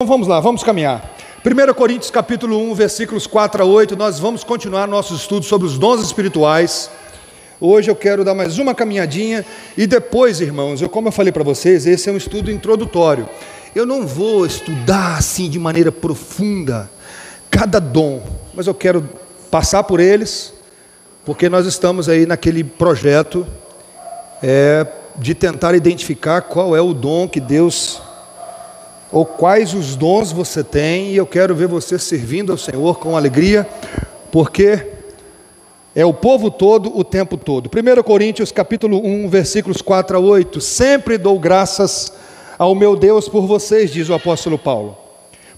[0.00, 1.12] Então vamos lá, vamos caminhar.
[1.44, 5.76] 1 Coríntios capítulo 1, versículos 4 a 8, nós vamos continuar nosso estudo sobre os
[5.76, 6.88] dons espirituais.
[7.60, 9.44] Hoje eu quero dar mais uma caminhadinha
[9.76, 13.28] e depois, irmãos, eu, como eu falei para vocês, esse é um estudo introdutório.
[13.74, 16.88] Eu não vou estudar assim de maneira profunda
[17.50, 18.22] cada dom,
[18.54, 19.04] mas eu quero
[19.50, 20.54] passar por eles,
[21.24, 23.44] porque nós estamos aí naquele projeto
[24.40, 24.86] é,
[25.16, 28.00] de tentar identificar qual é o dom que Deus
[29.10, 33.16] ou quais os dons você tem, e eu quero ver você servindo ao Senhor com
[33.16, 33.66] alegria,
[34.30, 34.86] porque
[35.94, 37.68] é o povo todo o tempo todo.
[37.68, 40.60] 1 Coríntios capítulo 1, versículos 4 a 8.
[40.60, 42.12] Sempre dou graças
[42.58, 44.96] ao meu Deus por vocês, diz o apóstolo Paulo,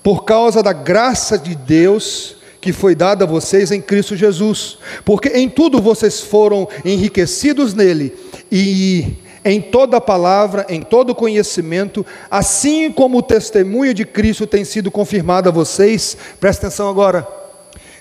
[0.03, 5.31] por causa da graça de Deus que foi dada a vocês em Cristo Jesus, porque
[5.31, 8.15] em tudo vocês foram enriquecidos nele
[8.53, 14.91] e em toda palavra, em todo conhecimento, assim como o testemunho de Cristo tem sido
[14.91, 17.27] confirmado a vocês, presta atenção agora,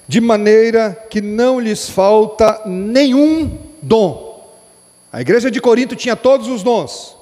[0.07, 4.29] de maneira que não lhes falta nenhum dom.
[5.11, 7.17] A igreja de Corinto tinha todos os dons.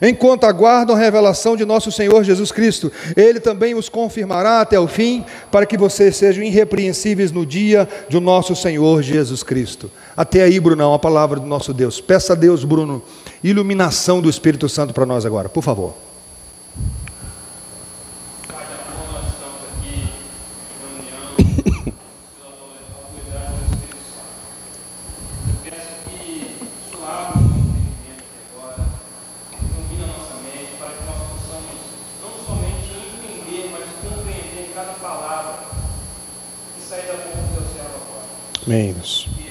[0.00, 4.86] Enquanto aguardam a revelação de nosso Senhor Jesus Cristo, Ele também os confirmará até o
[4.86, 9.90] fim, para que vocês sejam irrepreensíveis no dia do nosso Senhor Jesus Cristo.
[10.14, 12.00] Até aí, Brunão, a palavra do nosso Deus.
[12.00, 13.02] Peça a Deus, Bruno,
[13.42, 15.94] iluminação do Espírito Santo para nós agora, por favor.
[38.66, 39.45] Amém.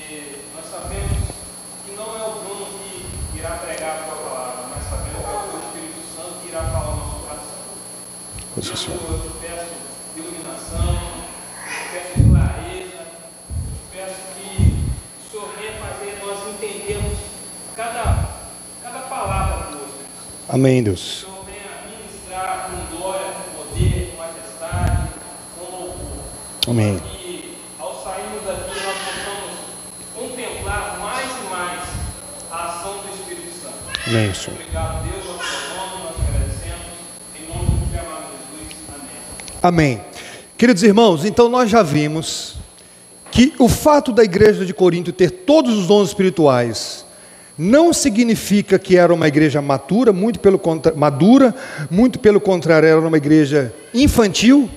[25.59, 25.97] Com louvor.
[26.69, 26.97] Amém.
[27.25, 29.51] E ao sairmos daqui nós possamos
[30.15, 31.81] contemplar mais e mais
[32.49, 33.75] a ação do Espírito Santo.
[34.07, 34.53] Amém, Senhor.
[34.53, 36.85] Obrigado, Deus, seu nome, nós agradecemos.
[37.37, 38.77] Em nome do teu amado Jesus.
[39.61, 39.97] Amém.
[39.97, 40.01] Amém.
[40.57, 42.55] Queridos irmãos, então nós já vimos
[43.29, 47.04] que o fato da igreja de Corinto ter todos os dons espirituais
[47.57, 51.55] não significa que era uma igreja matura, muito pelo contra, madura,
[51.89, 54.69] muito pelo contrário, era uma igreja infantil,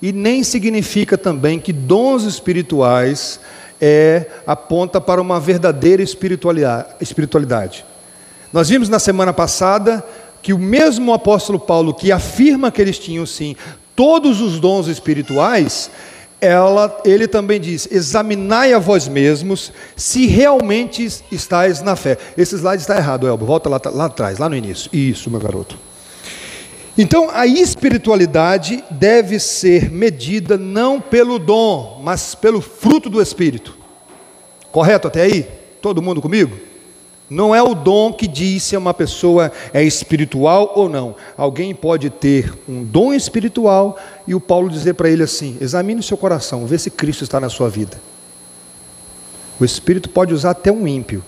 [0.00, 3.40] e nem significa também que dons espirituais
[3.80, 7.84] é aponta para uma verdadeira espiritualidade.
[8.52, 10.04] Nós vimos na semana passada
[10.40, 13.56] que o mesmo apóstolo Paulo que afirma que eles tinham sim
[13.94, 15.90] todos os dons espirituais,
[16.40, 22.16] ela, ele também diz: examinai a vós mesmos se realmente estáis na fé.
[22.36, 23.44] Esse slide está errado, Elbo.
[23.44, 24.90] Volta lá, lá atrás, lá no início.
[24.92, 25.78] Isso, meu garoto.
[26.96, 33.76] Então, a espiritualidade deve ser medida não pelo dom, mas pelo fruto do Espírito.
[34.72, 35.46] Correto até aí?
[35.80, 36.67] Todo mundo comigo?
[37.30, 41.14] Não é o dom que diz se uma pessoa é espiritual ou não.
[41.36, 46.02] Alguém pode ter um dom espiritual e o Paulo dizer para ele assim: examine o
[46.02, 48.00] seu coração, vê se Cristo está na sua vida.
[49.60, 51.22] O Espírito pode usar até um ímpio.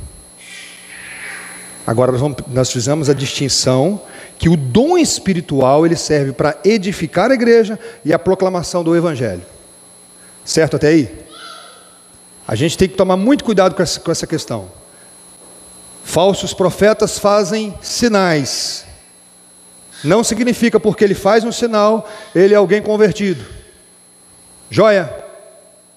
[1.86, 4.00] Agora nós, vamos, nós fizemos a distinção
[4.38, 9.42] que o dom espiritual ele serve para edificar a igreja e a proclamação do evangelho.
[10.44, 11.18] Certo até aí?
[12.48, 14.79] A gente tem que tomar muito cuidado com essa, com essa questão.
[16.10, 18.84] Falsos profetas fazem sinais.
[20.02, 23.44] Não significa porque ele faz um sinal, ele é alguém convertido.
[24.68, 25.08] Joia?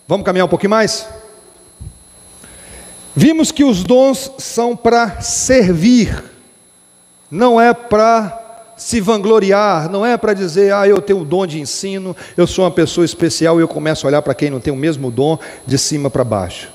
[0.07, 1.07] Vamos caminhar um pouquinho mais?
[3.15, 6.23] Vimos que os dons são para servir,
[7.31, 11.59] não é para se vangloriar, não é para dizer, ah, eu tenho o dom de
[11.59, 14.71] ensino, eu sou uma pessoa especial e eu começo a olhar para quem não tem
[14.71, 16.71] o mesmo dom de cima para baixo.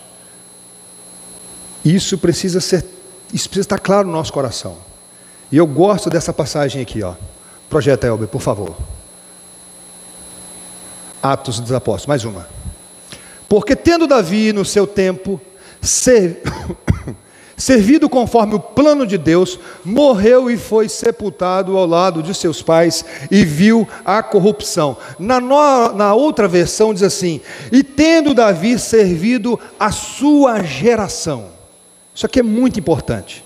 [1.85, 2.98] Isso precisa ser,
[3.33, 4.77] isso precisa estar claro no nosso coração.
[5.51, 7.15] E eu gosto dessa passagem aqui, ó.
[7.69, 8.77] Projeta Elber, por favor.
[11.23, 12.49] Atos dos Apóstolos, mais uma.
[13.49, 15.41] Porque tendo Davi no seu tempo
[15.81, 16.43] ser...
[17.59, 23.05] servido conforme o plano de Deus, morreu e foi sepultado ao lado de seus pais
[23.31, 24.97] e viu a corrupção.
[25.19, 27.41] Na, no, na outra versão diz assim:
[27.73, 31.58] e tendo Davi servido a sua geração.
[32.19, 33.45] Isso aqui é muito importante.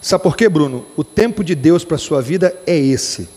[0.00, 0.84] Sabe por quê, Bruno?
[0.96, 3.28] O tempo de Deus para a sua vida é esse.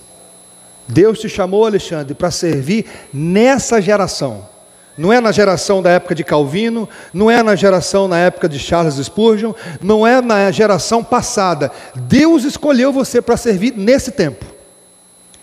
[0.88, 4.50] Deus te chamou, Alexandre, para servir nessa geração.
[4.98, 8.58] Não é na geração da época de Calvino, não é na geração na época de
[8.58, 11.72] Charles Spurgeon, não é na geração passada.
[11.96, 14.55] Deus escolheu você para servir nesse tempo.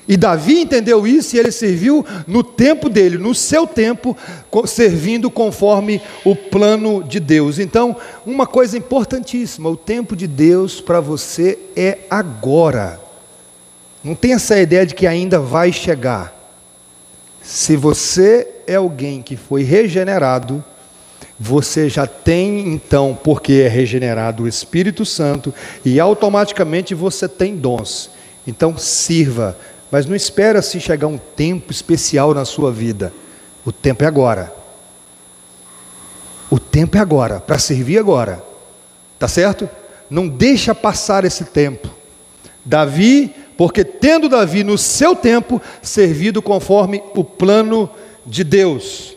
[0.07, 4.17] E Davi entendeu isso e ele serviu no tempo dele, no seu tempo,
[4.67, 7.59] servindo conforme o plano de Deus.
[7.59, 7.97] Então,
[8.27, 13.01] uma coisa importantíssima: o tempo de Deus para você é agora.
[14.03, 16.37] Não tem essa ideia de que ainda vai chegar.
[17.41, 20.65] Se você é alguém que foi regenerado,
[21.39, 25.55] você já tem então, porque é regenerado o Espírito Santo
[25.85, 28.11] e automaticamente você tem dons.
[28.47, 29.57] Então sirva,
[29.93, 33.13] mas não espera se chegar um tempo especial na sua vida.
[33.63, 34.51] O tempo é agora.
[36.51, 38.43] O tempo é agora, para servir agora.
[39.19, 39.69] Tá certo?
[40.09, 41.91] Não deixa passar esse tempo.
[42.65, 47.91] Davi porque tendo Davi no seu tempo servido conforme o plano
[48.25, 49.15] de Deus,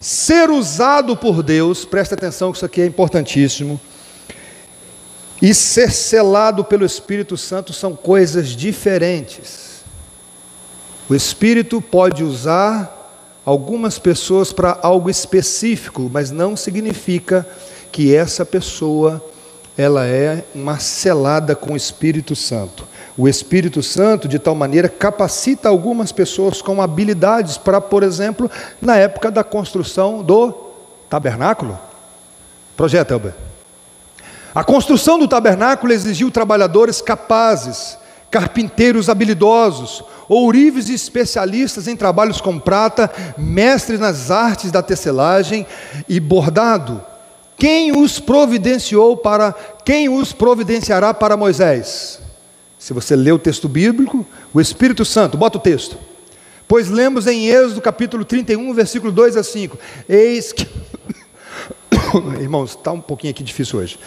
[0.00, 3.80] ser usado por Deus, presta atenção que isso aqui é importantíssimo,
[5.40, 9.65] e ser selado pelo Espírito Santo são coisas diferentes.
[11.08, 12.92] O Espírito pode usar
[13.44, 17.46] algumas pessoas para algo específico, mas não significa
[17.92, 19.24] que essa pessoa
[19.78, 22.88] ela é uma selada com o Espírito Santo.
[23.16, 28.50] O Espírito Santo, de tal maneira, capacita algumas pessoas com habilidades para, por exemplo,
[28.80, 30.52] na época da construção do
[31.08, 31.78] tabernáculo.
[32.76, 33.34] Projeto, Elber.
[34.54, 37.96] A construção do tabernáculo exigiu trabalhadores capazes,
[38.30, 45.66] carpinteiros habilidosos, ourives e especialistas em trabalhos com prata, mestres nas artes da tecelagem
[46.08, 47.02] e bordado.
[47.56, 52.20] Quem os providenciou para quem os providenciará para Moisés?
[52.78, 55.98] Se você lê o texto bíblico, o Espírito Santo, bota o texto.
[56.68, 59.78] Pois lemos em Êxodo capítulo 31, versículo 2 a 5.
[60.08, 60.66] Eis que.
[62.40, 63.98] Irmãos, está um pouquinho aqui difícil hoje.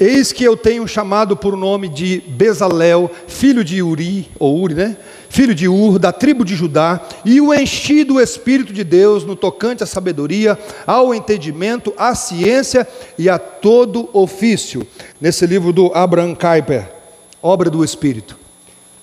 [0.00, 4.96] Eis que eu tenho chamado por nome de Bezalel, filho de Uri, ou Uri, né?
[5.28, 9.36] Filho de Ur, da tribo de Judá, e o enchi do Espírito de Deus no
[9.36, 12.88] tocante à sabedoria, ao entendimento, à ciência
[13.18, 14.86] e a todo ofício.
[15.20, 17.00] Nesse livro do Abraham Kuyper
[17.42, 18.38] obra do Espírito.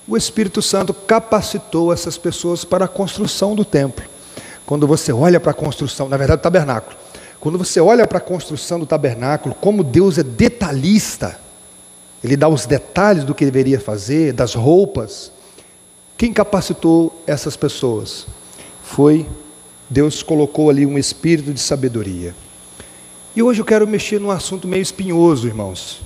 [0.07, 4.05] O Espírito Santo capacitou essas pessoas para a construção do templo.
[4.65, 6.95] Quando você olha para a construção, na verdade, do tabernáculo.
[7.47, 11.39] Quando você olha para a construção do tabernáculo, como Deus é detalhista,
[12.21, 15.31] Ele dá os detalhes do que deveria fazer, das roupas.
[16.17, 18.27] Quem capacitou essas pessoas?
[18.83, 19.25] Foi
[19.89, 22.35] Deus colocou ali um espírito de sabedoria.
[23.33, 26.01] E hoje eu quero mexer num assunto meio espinhoso, irmãos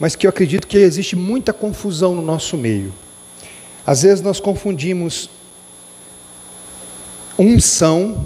[0.00, 2.94] mas que eu acredito que existe muita confusão no nosso meio.
[3.86, 5.28] Às vezes nós confundimos
[7.38, 8.24] unção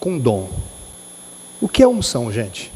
[0.00, 0.48] com dom.
[1.60, 2.72] O que é unção, gente?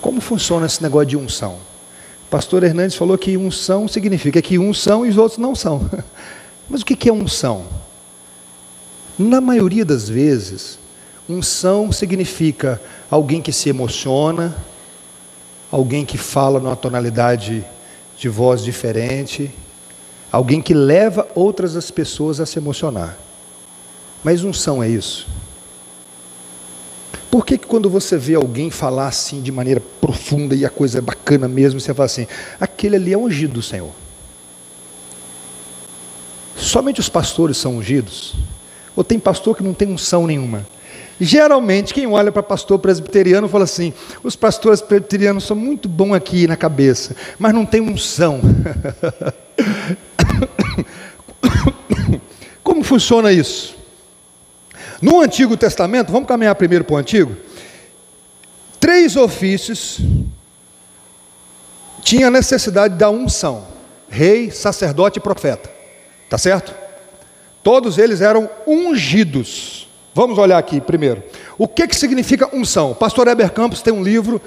[0.00, 1.58] Como funciona esse negócio de unção?
[2.26, 5.88] O pastor Hernandes falou que unção significa que uns são e os outros não são.
[6.68, 7.66] Mas o que é unção?
[9.16, 10.78] Na maioria das vezes,
[11.28, 12.80] unção significa
[13.10, 14.56] alguém que se emociona,
[15.70, 17.64] alguém que fala numa tonalidade
[18.16, 19.50] de voz diferente,
[20.30, 23.16] alguém que leva outras as pessoas a se emocionar.
[24.24, 25.28] Mas unção é isso.
[27.36, 30.96] Por que, que quando você vê alguém falar assim de maneira profunda e a coisa
[30.96, 32.26] é bacana mesmo, você fala assim,
[32.58, 33.92] aquele ali é ungido do Senhor?
[36.56, 38.36] Somente os pastores são ungidos?
[38.96, 40.66] Ou tem pastor que não tem unção nenhuma?
[41.20, 43.92] Geralmente, quem olha para pastor presbiteriano fala assim:
[44.24, 48.40] os pastores presbiterianos são muito bons aqui na cabeça, mas não tem unção.
[52.64, 53.76] Como funciona isso?
[55.00, 57.36] No Antigo Testamento, vamos caminhar primeiro para o Antigo.
[58.80, 60.00] Três ofícios
[62.02, 63.66] tinha necessidade da unção:
[64.08, 65.70] rei, sacerdote e profeta.
[66.28, 66.74] Tá certo?
[67.62, 69.88] Todos eles eram ungidos.
[70.14, 71.22] Vamos olhar aqui primeiro.
[71.58, 72.92] O que, que significa unção?
[72.92, 74.40] O pastor Heber Campos tem um livro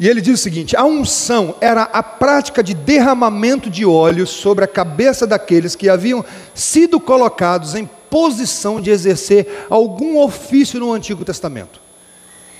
[0.00, 4.64] e ele diz o seguinte: a unção era a prática de derramamento de óleo sobre
[4.64, 11.24] a cabeça daqueles que haviam sido colocados em posição de exercer algum ofício no Antigo
[11.24, 11.80] Testamento.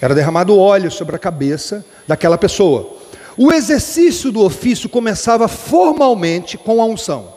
[0.00, 2.96] Era derramado óleo sobre a cabeça daquela pessoa.
[3.36, 7.32] O exercício do ofício começava formalmente com a unção.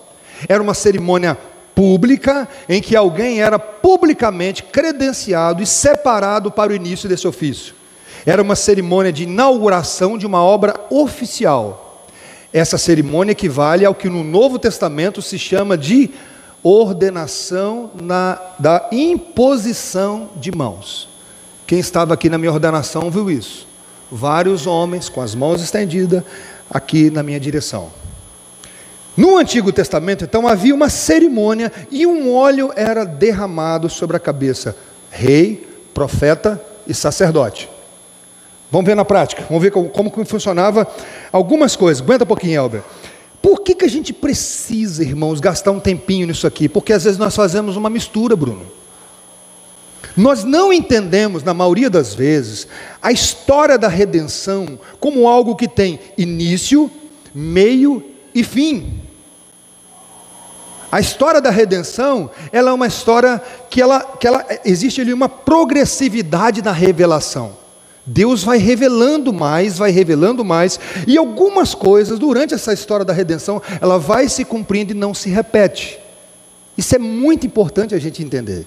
[0.47, 1.37] Era uma cerimônia
[1.75, 7.75] pública em que alguém era publicamente credenciado e separado para o início desse ofício.
[8.25, 12.05] Era uma cerimônia de inauguração de uma obra oficial.
[12.53, 16.11] Essa cerimônia equivale ao que no Novo Testamento se chama de
[16.63, 21.09] ordenação na, da imposição de mãos.
[21.65, 23.67] Quem estava aqui na minha ordenação viu isso.
[24.11, 26.23] Vários homens com as mãos estendidas
[26.69, 27.89] aqui na minha direção.
[29.15, 34.75] No Antigo Testamento, então, havia uma cerimônia e um óleo era derramado sobre a cabeça,
[35.09, 37.69] rei, profeta e sacerdote.
[38.71, 40.87] Vamos ver na prática, vamos ver como, como funcionava
[41.31, 42.01] algumas coisas.
[42.01, 42.81] Aguenta um pouquinho, Elber.
[43.41, 46.69] Por que, que a gente precisa, irmãos, gastar um tempinho nisso aqui?
[46.69, 48.65] Porque às vezes nós fazemos uma mistura, Bruno.
[50.15, 52.67] Nós não entendemos, na maioria das vezes,
[53.01, 56.91] a história da redenção como algo que tem início,
[57.33, 58.03] meio
[58.35, 58.99] e fim.
[60.91, 65.29] A história da redenção, ela é uma história que ela, que ela existe ali uma
[65.29, 67.60] progressividade na revelação.
[68.05, 73.61] Deus vai revelando mais, vai revelando mais, e algumas coisas durante essa história da redenção,
[73.79, 75.99] ela vai se cumprindo e não se repete.
[76.77, 78.65] Isso é muito importante a gente entender.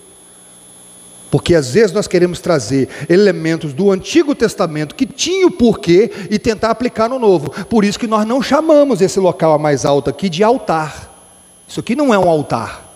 [1.31, 6.71] Porque às vezes nós queremos trazer elementos do Antigo Testamento que tinham porquê e tentar
[6.71, 7.51] aplicar no Novo.
[7.65, 11.13] Por isso que nós não chamamos esse local mais alto aqui de altar.
[11.67, 12.89] Isso aqui não é um altar,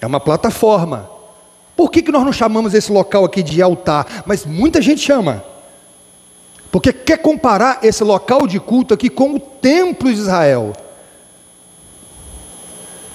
[0.00, 1.10] é uma plataforma.
[1.76, 4.24] Por que, que nós não chamamos esse local aqui de altar?
[4.24, 5.44] Mas muita gente chama.
[6.70, 10.72] Porque quer comparar esse local de culto aqui com o templo de Israel.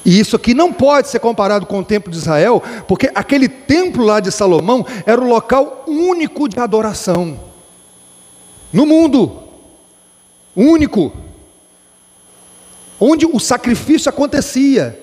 [0.03, 4.03] E isso aqui não pode ser comparado com o templo de Israel, porque aquele templo
[4.03, 7.39] lá de Salomão era o local único de adoração
[8.73, 9.43] no mundo.
[10.55, 11.11] Único.
[12.99, 14.99] Onde o sacrifício acontecia.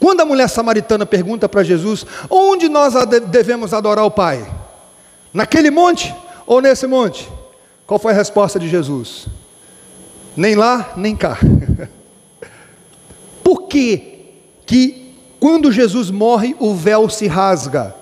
[0.00, 2.94] Quando a mulher samaritana pergunta para Jesus: onde nós
[3.28, 4.46] devemos adorar o Pai?
[5.32, 6.14] Naquele monte?
[6.46, 7.30] Ou nesse monte?
[7.86, 9.26] Qual foi a resposta de Jesus?
[10.36, 11.38] Nem lá, nem cá.
[13.42, 14.14] Por que
[14.66, 17.94] que quando Jesus morre o véu se rasga?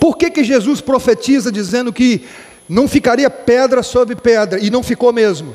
[0.00, 2.24] Por que que Jesus profetiza dizendo que
[2.68, 5.54] não ficaria pedra sobre pedra e não ficou mesmo?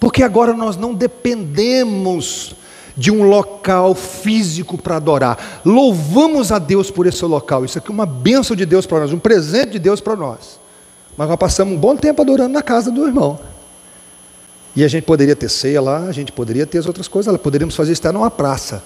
[0.00, 2.54] Porque agora nós não dependemos
[2.96, 5.60] de um local físico para adorar.
[5.64, 7.64] Louvamos a Deus por esse local.
[7.64, 10.60] Isso aqui é uma bênção de Deus para nós, um presente de Deus para nós.
[11.16, 13.38] Mas nós passamos um bom tempo adorando na casa do irmão.
[14.76, 17.38] E a gente poderia ter ceia lá, a gente poderia ter as outras coisas lá,
[17.38, 18.82] poderíamos fazer isso numa praça.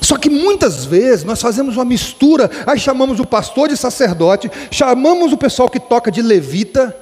[0.00, 5.32] Só que muitas vezes nós fazemos uma mistura, aí chamamos o pastor de sacerdote, chamamos
[5.32, 6.96] o pessoal que toca de levita.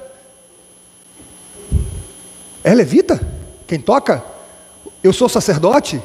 [2.63, 3.19] É levita?
[3.65, 4.36] Quem toca?
[5.03, 6.01] Eu sou sacerdote?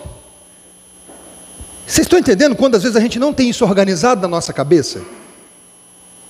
[1.87, 5.03] Vocês estão entendendo quando às vezes a gente não tem isso organizado na nossa cabeça?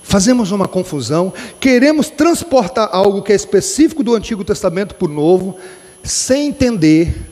[0.01, 5.57] Fazemos uma confusão, queremos transportar algo que é específico do Antigo Testamento para o Novo,
[6.03, 7.29] sem entender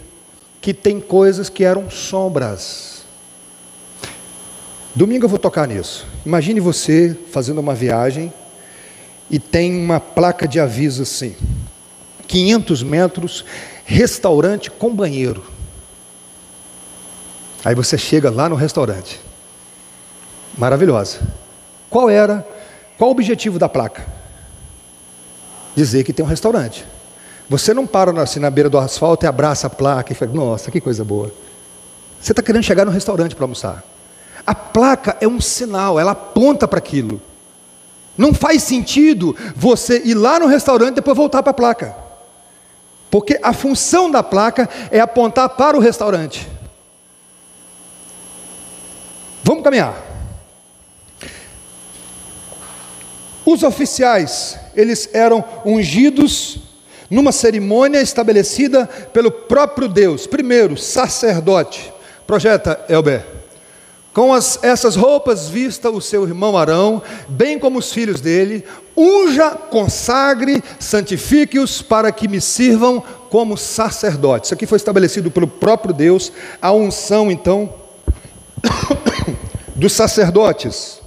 [0.62, 3.04] que tem coisas que eram sombras.
[4.96, 6.08] Domingo eu vou tocar nisso.
[6.26, 8.32] Imagine você fazendo uma viagem
[9.30, 11.36] e tem uma placa de aviso assim:
[12.28, 13.46] 500 metros
[13.92, 15.44] restaurante com banheiro.
[17.64, 19.20] Aí você chega lá no restaurante.
[20.58, 21.20] Maravilhosa.
[21.90, 22.48] Qual era,
[22.98, 24.06] qual o objetivo da placa?
[25.76, 26.86] Dizer que tem um restaurante.
[27.50, 30.72] Você não para assim na beira do asfalto e abraça a placa e fala, nossa,
[30.72, 31.32] que coisa boa.
[32.20, 33.84] Você está querendo chegar no restaurante para almoçar.
[34.48, 37.22] A placa é um sinal, ela aponta para aquilo.
[38.18, 42.01] Não faz sentido você ir lá no restaurante e depois voltar para a placa.
[43.12, 46.48] Porque a função da placa é apontar para o restaurante.
[49.44, 50.02] Vamos caminhar.
[53.46, 56.60] Os oficiais, eles eram ungidos
[57.10, 60.26] numa cerimônia estabelecida pelo próprio Deus.
[60.26, 61.92] Primeiro, sacerdote.
[62.26, 63.41] Projeta, Elber.
[64.14, 68.66] Com as, essas roupas, vista o seu irmão Arão, bem como os filhos dele,
[68.96, 74.48] unja, consagre, santifique-os para que me sirvam como sacerdotes.
[74.48, 77.74] Isso aqui foi estabelecido pelo próprio Deus, a unção, então,
[79.76, 81.00] dos sacerdotes.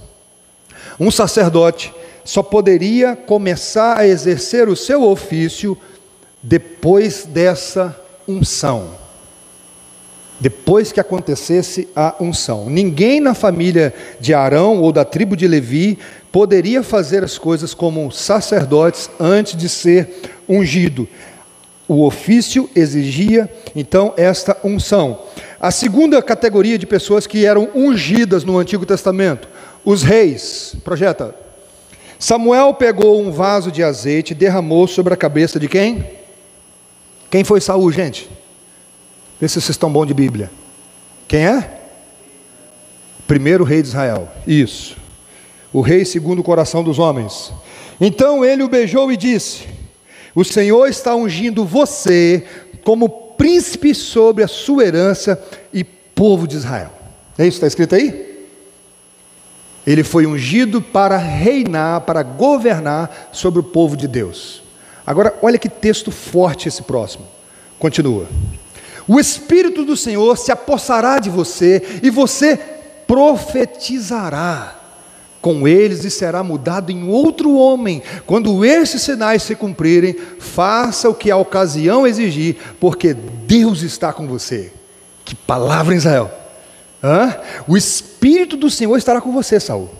[0.99, 1.93] Um sacerdote
[2.23, 5.77] só poderia começar a exercer o seu ofício
[6.41, 7.95] depois dessa
[8.27, 9.04] unção
[10.39, 12.69] depois que acontecesse a unção.
[12.69, 15.97] Ninguém na família de Arão ou da tribo de Levi
[16.31, 20.09] poderia fazer as coisas como sacerdotes antes de ser
[20.47, 21.07] ungido.
[21.87, 25.21] O ofício exigia então esta unção.
[25.59, 29.47] A segunda categoria de pessoas que eram ungidas no Antigo Testamento,
[29.83, 30.75] os reis.
[30.83, 31.33] Projeta.
[32.17, 36.05] Samuel pegou um vaso de azeite e derramou sobre a cabeça de quem?
[37.29, 38.29] Quem foi Saul, gente?
[39.45, 40.49] Vê se vocês estão bons de Bíblia.
[41.27, 41.79] Quem é?
[43.27, 44.27] Primeiro rei de Israel.
[44.47, 44.97] Isso.
[45.71, 47.53] O rei segundo o coração dos homens.
[48.01, 49.67] Então ele o beijou e disse:
[50.33, 52.43] O Senhor está ungindo você
[52.83, 55.39] como príncipe sobre a sua herança
[55.71, 56.89] e povo de Israel.
[57.37, 58.47] É isso que está escrito aí?
[59.85, 64.63] Ele foi ungido para reinar, para governar sobre o povo de Deus.
[65.05, 67.27] Agora, olha que texto forte esse próximo.
[67.77, 68.27] Continua.
[69.07, 72.57] O Espírito do Senhor se apossará de você e você
[73.07, 74.79] profetizará
[75.41, 78.01] com eles e será mudado em outro homem.
[78.25, 84.25] Quando esses sinais se cumprirem, faça o que a ocasião exigir, porque Deus está com
[84.27, 84.73] você.
[85.23, 86.31] Que palavra, Israel!
[87.03, 87.37] Hã?
[87.67, 89.91] O Espírito do Senhor estará com você, Saul,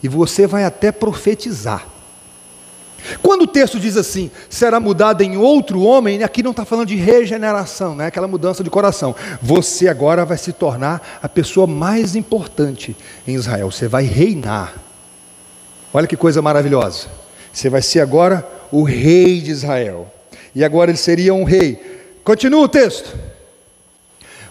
[0.00, 1.93] e você vai até profetizar.
[3.22, 6.96] Quando o texto diz assim, será mudado em outro homem, aqui não está falando de
[6.96, 8.06] regeneração, né?
[8.06, 9.14] aquela mudança de coração.
[9.42, 12.96] Você agora vai se tornar a pessoa mais importante
[13.26, 13.70] em Israel.
[13.70, 14.74] Você vai reinar.
[15.92, 17.08] Olha que coisa maravilhosa.
[17.52, 20.12] Você vai ser agora o rei de Israel.
[20.54, 21.80] E agora ele seria um rei.
[22.24, 23.16] Continua o texto.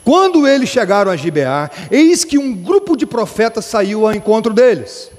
[0.05, 5.09] Quando eles chegaram a Gibeá, eis que um grupo de profetas saiu ao encontro deles.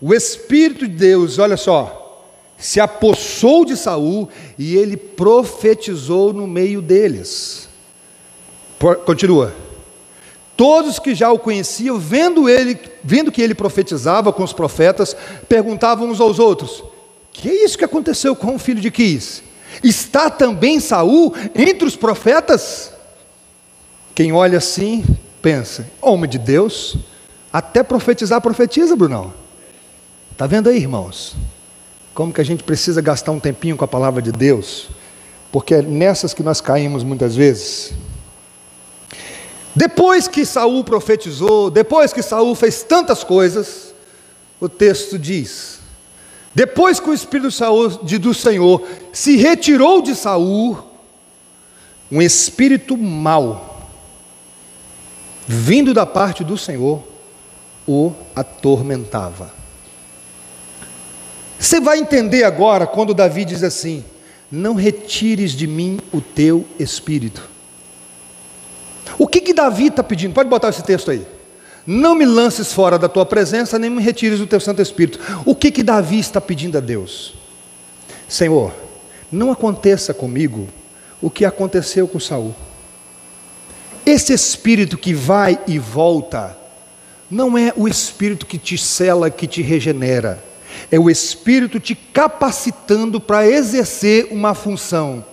[0.00, 2.01] O Espírito de Deus, olha só,
[2.62, 7.68] se apossou de Saul e ele profetizou no meio deles.
[9.04, 9.52] Continua.
[10.56, 15.16] Todos que já o conheciam, vendo ele, vendo que ele profetizava com os profetas,
[15.48, 16.84] perguntavam uns aos outros:
[17.32, 19.42] "Que é isso que aconteceu com o filho de Quis?
[19.82, 22.92] Está também Saul entre os profetas?"
[24.14, 25.04] Quem olha assim,
[25.40, 26.96] pensa: "Homem de Deus,
[27.52, 29.34] até profetizar profetiza, Brunão."
[30.36, 31.34] Tá vendo aí, irmãos?
[32.14, 34.88] Como que a gente precisa gastar um tempinho com a palavra de Deus,
[35.50, 37.92] porque é nessas que nós caímos muitas vezes.
[39.74, 43.94] Depois que Saul profetizou, depois que Saul fez tantas coisas,
[44.60, 45.80] o texto diz:
[46.54, 47.48] depois que o Espírito
[48.18, 50.78] do Senhor se retirou de Saul,
[52.10, 53.88] um espírito mau,
[55.46, 57.02] vindo da parte do Senhor,
[57.88, 59.61] o atormentava.
[61.62, 64.04] Você vai entender agora quando Davi diz assim:
[64.50, 67.48] Não retires de mim o teu espírito.
[69.16, 70.34] O que que Davi está pedindo?
[70.34, 71.24] Pode botar esse texto aí.
[71.86, 75.20] Não me lances fora da tua presença, nem me retires o teu Santo Espírito.
[75.46, 77.36] O que que Davi está pedindo a Deus?
[78.28, 78.72] Senhor,
[79.30, 80.66] não aconteça comigo
[81.20, 82.56] o que aconteceu com Saul.
[84.04, 86.58] Esse espírito que vai e volta,
[87.30, 90.50] não é o espírito que te cela, que te regenera
[90.90, 95.24] é o Espírito te capacitando para exercer uma função.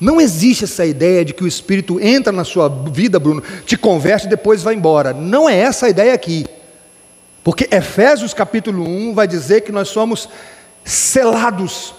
[0.00, 4.26] Não existe essa ideia de que o Espírito entra na sua vida, Bruno, te converte
[4.26, 5.12] e depois vai embora.
[5.12, 6.46] Não é essa a ideia aqui.
[7.42, 10.28] Porque Efésios capítulo 1 vai dizer que nós somos
[10.84, 11.94] selados,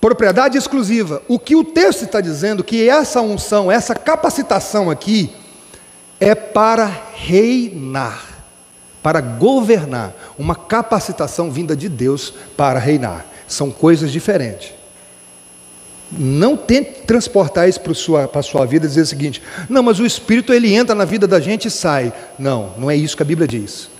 [0.00, 1.22] propriedade exclusiva.
[1.28, 5.30] O que o texto está dizendo que essa unção, essa capacitação aqui
[6.18, 8.33] é para reinar
[9.04, 13.26] para governar, uma capacitação vinda de Deus para reinar.
[13.46, 14.72] São coisas diferentes.
[16.10, 20.00] Não tente transportar isso para a sua, sua vida e dizer o seguinte: não, mas
[20.00, 22.14] o Espírito ele entra na vida da gente e sai.
[22.38, 23.90] Não, não é isso que a Bíblia diz.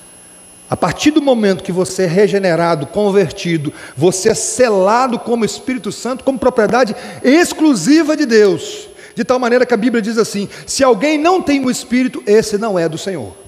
[0.70, 6.24] A partir do momento que você é regenerado, convertido, você é selado como Espírito Santo,
[6.24, 8.88] como propriedade exclusiva de Deus.
[9.14, 12.56] De tal maneira que a Bíblia diz assim: se alguém não tem o Espírito, esse
[12.56, 13.43] não é do Senhor.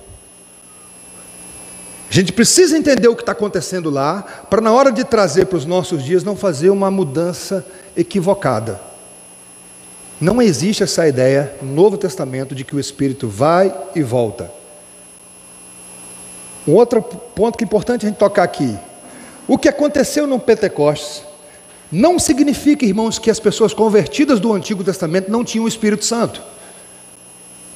[2.08, 5.58] A gente precisa entender o que está acontecendo lá, para na hora de trazer para
[5.58, 7.66] os nossos dias não fazer uma mudança
[7.96, 8.80] equivocada.
[10.20, 14.50] Não existe essa ideia no Novo Testamento de que o Espírito vai e volta.
[16.66, 18.76] Um outro ponto que é importante a gente tocar aqui.
[19.46, 21.22] O que aconteceu no Pentecostes
[21.90, 26.42] não significa, irmãos, que as pessoas convertidas do Antigo Testamento não tinham o Espírito Santo.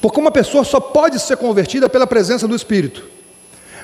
[0.00, 3.19] Porque uma pessoa só pode ser convertida pela presença do Espírito.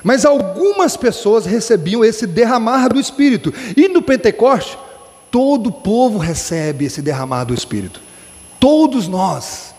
[0.07, 3.53] Mas algumas pessoas recebiam esse derramar do Espírito.
[3.75, 4.77] E no Pentecoste,
[5.29, 7.99] todo o povo recebe esse derramar do Espírito.
[8.57, 9.75] Todos nós.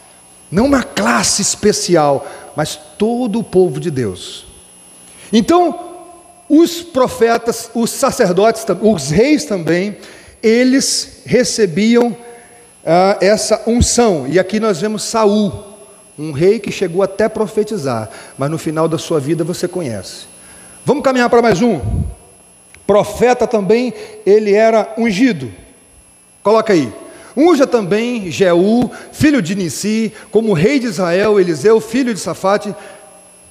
[0.50, 4.44] Não uma classe especial, mas todo o povo de Deus.
[5.32, 5.96] Então,
[6.46, 9.96] os profetas, os sacerdotes, os reis também,
[10.42, 12.14] eles recebiam
[12.84, 14.26] ah, essa unção.
[14.28, 15.67] E aqui nós vemos Saul
[16.18, 20.26] um rei que chegou até profetizar, mas no final da sua vida você conhece.
[20.85, 21.81] Vamos caminhar para mais um.
[22.87, 23.94] Profeta também,
[24.26, 25.52] ele era ungido.
[26.42, 26.92] Coloca aí.
[27.37, 32.74] Unja também Jeú, filho de Nissi, como rei de Israel, Eliseu, filho de Safate,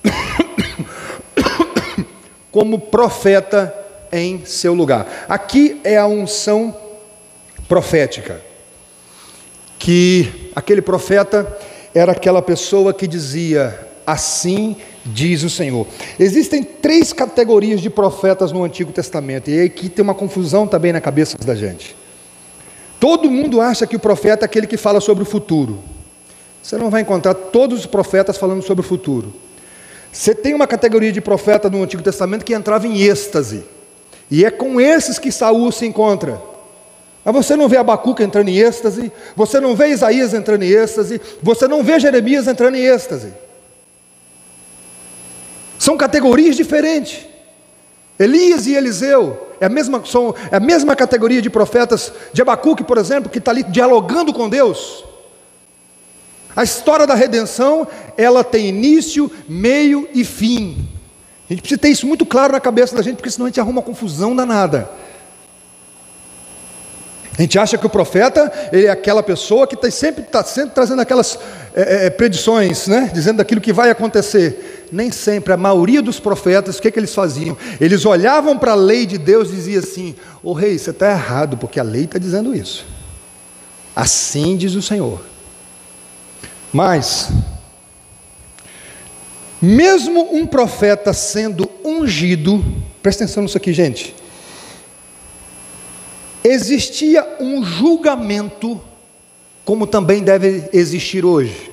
[2.52, 3.74] como profeta
[4.12, 5.26] em seu lugar.
[5.30, 6.76] Aqui é a unção
[7.68, 8.42] profética.
[9.80, 11.48] Que aquele profeta
[11.98, 15.88] era aquela pessoa que dizia: Assim diz o Senhor.
[16.20, 21.02] Existem três categorias de profetas no Antigo Testamento, e aqui tem uma confusão também na
[21.02, 21.96] cabeça da gente.
[23.00, 25.80] Todo mundo acha que o profeta é aquele que fala sobre o futuro.
[26.62, 29.34] Você não vai encontrar todos os profetas falando sobre o futuro.
[30.12, 33.64] Você tem uma categoria de profeta no Antigo Testamento que entrava em êxtase.
[34.30, 36.42] E é com esses que Saul se encontra.
[37.28, 41.20] Mas você não vê Abacuca entrando em êxtase, você não vê Isaías entrando em êxtase,
[41.44, 43.34] você não vê Jeremias entrando em êxtase.
[45.78, 47.26] São categorias diferentes.
[48.18, 52.86] Elias e Eliseu é a mesma, são, é a mesma categoria de profetas de Abacuque,
[52.86, 55.04] por exemplo, que está ali dialogando com Deus.
[56.56, 57.86] A história da redenção,
[58.16, 60.88] ela tem início, meio e fim.
[61.50, 63.60] A gente precisa ter isso muito claro na cabeça da gente, porque senão a gente
[63.60, 64.90] arruma uma confusão danada.
[67.38, 70.72] A gente acha que o profeta ele é aquela pessoa que está sempre, tá sempre
[70.74, 71.38] trazendo aquelas
[71.76, 73.12] é, é, predições, né?
[73.14, 74.88] dizendo aquilo que vai acontecer.
[74.92, 77.56] Nem sempre, a maioria dos profetas, o que, que eles faziam?
[77.80, 81.12] Eles olhavam para a lei de Deus e diziam assim: Ô oh, rei, você está
[81.12, 82.86] errado, porque a lei está dizendo isso.
[83.96, 85.22] Assim diz o Senhor.
[86.74, 87.30] Mas,
[89.62, 92.64] mesmo um profeta sendo ungido,
[93.04, 94.16] presta atenção nisso aqui, gente.
[96.48, 98.80] Existia um julgamento,
[99.66, 101.70] como também deve existir hoje.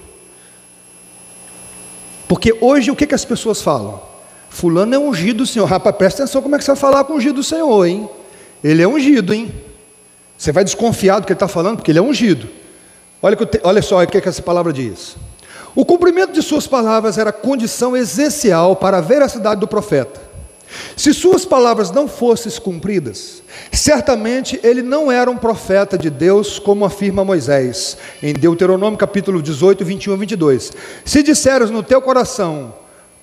[2.26, 4.02] Porque hoje o que, que as pessoas falam?
[4.50, 5.66] Fulano é ungido do Senhor.
[5.66, 8.10] Rapaz, presta atenção como é que você vai falar com o ungido do Senhor, hein?
[8.64, 9.54] Ele é ungido, hein?
[10.36, 12.48] Você vai desconfiar do que ele está falando, porque ele é ungido.
[13.22, 15.14] Olha, olha só o que, que essa palavra diz.
[15.72, 20.20] O cumprimento de suas palavras era condição essencial para a veracidade do profeta.
[20.96, 26.84] Se suas palavras não fossem cumpridas, certamente ele não era um profeta de Deus, como
[26.84, 30.72] afirma Moisés, em Deuteronômio capítulo 18, 21 e 22.
[31.04, 32.74] Se disseres no teu coração,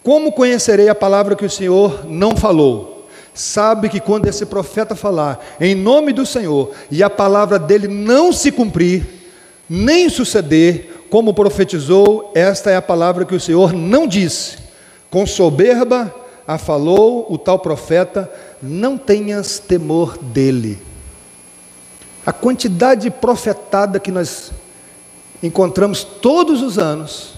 [0.03, 3.07] como conhecerei a palavra que o Senhor não falou?
[3.33, 8.33] Sabe que quando esse profeta falar em nome do Senhor e a palavra dele não
[8.33, 9.05] se cumprir,
[9.69, 14.57] nem suceder como profetizou, esta é a palavra que o Senhor não disse.
[15.09, 16.13] Com soberba
[16.47, 20.79] a falou o tal profeta, não tenhas temor dele.
[22.25, 24.51] A quantidade de profetada que nós
[25.41, 27.33] encontramos todos os anos,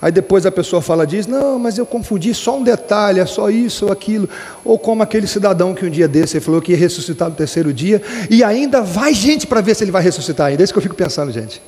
[0.00, 3.48] aí depois a pessoa fala diz, não, mas eu confundi só um detalhe, é só
[3.48, 4.28] isso ou aquilo,
[4.64, 8.02] ou como aquele cidadão que um dia desse falou que ia ressuscitar no terceiro dia,
[8.28, 10.82] e ainda vai gente para ver se ele vai ressuscitar ainda, é isso que eu
[10.82, 11.62] fico pensando, gente.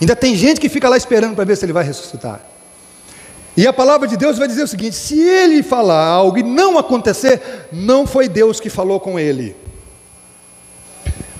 [0.00, 2.51] Ainda tem gente que fica lá esperando para ver se ele vai ressuscitar.
[3.56, 6.78] E a palavra de Deus vai dizer o seguinte: se ele falar algo e não
[6.78, 9.54] acontecer, não foi Deus que falou com ele.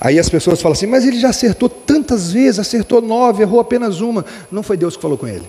[0.05, 4.01] Aí as pessoas falam assim, mas ele já acertou tantas vezes, acertou nove, errou apenas
[4.01, 4.25] uma.
[4.51, 5.49] Não foi Deus que falou com ele.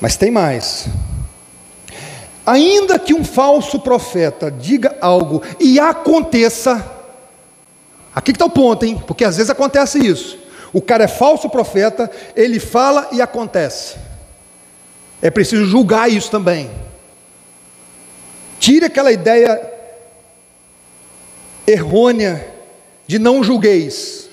[0.00, 0.88] Mas tem mais.
[2.46, 6.82] Ainda que um falso profeta diga algo e aconteça,
[8.14, 9.02] aqui está o ponto, hein?
[9.06, 10.38] Porque às vezes acontece isso.
[10.72, 13.96] O cara é falso profeta, ele fala e acontece.
[15.20, 16.70] É preciso julgar isso também.
[18.58, 19.60] Tire aquela ideia
[21.66, 22.46] errônea
[23.06, 24.28] de não julgueis.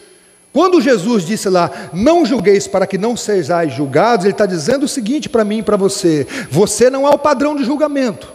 [0.54, 4.88] Quando Jesus disse lá, não julgueis para que não sejais julgados, ele está dizendo o
[4.88, 8.32] seguinte para mim e para você: você não é o padrão de julgamento.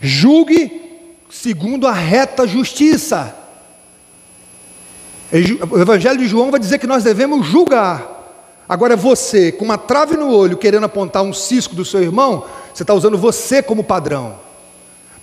[0.00, 0.80] Julgue
[1.28, 3.36] segundo a reta justiça.
[5.70, 8.19] O Evangelho de João vai dizer que nós devemos julgar.
[8.70, 12.84] Agora, você, com uma trave no olho, querendo apontar um cisco do seu irmão, você
[12.84, 14.36] está usando você como padrão.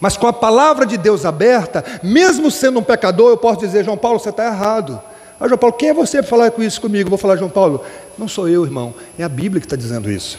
[0.01, 3.97] Mas com a palavra de Deus aberta, mesmo sendo um pecador, eu posso dizer, João
[3.97, 5.01] Paulo, você está errado.
[5.39, 7.07] Ah, João Paulo, quem é você para falar com isso comigo?
[7.07, 7.81] Eu vou falar, João Paulo,
[8.17, 10.37] não sou eu, irmão, é a Bíblia que está dizendo isso.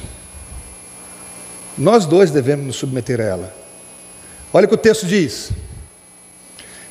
[1.78, 3.54] Nós dois devemos nos submeter a ela.
[4.52, 5.50] Olha o que o texto diz.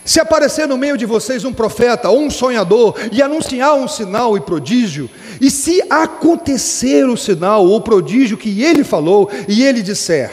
[0.08, 4.38] Se aparecer no meio de vocês um profeta ou um sonhador e anunciar um sinal
[4.38, 5.10] e prodígio,
[5.42, 10.32] e se acontecer o sinal ou prodígio que ele falou, e ele disser: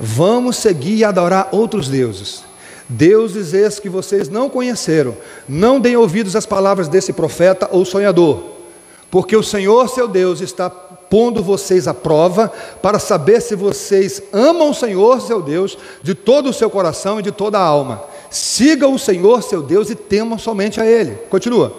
[0.00, 2.42] Vamos seguir e adorar outros deuses,
[2.88, 5.14] deuses esses que vocês não conheceram,
[5.46, 8.42] não deem ouvidos às palavras desse profeta ou sonhador,
[9.10, 14.70] porque o Senhor seu Deus está pondo vocês à prova, para saber se vocês amam
[14.70, 18.13] o Senhor, seu Deus, de todo o seu coração e de toda a alma.
[18.34, 21.12] Sigam o Senhor, seu Deus, e temam somente a Ele.
[21.30, 21.72] Continua.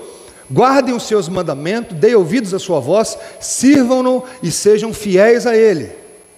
[0.49, 5.91] Guardem os seus mandamentos, deem ouvidos à sua voz, sirvam-no e sejam fiéis a Ele.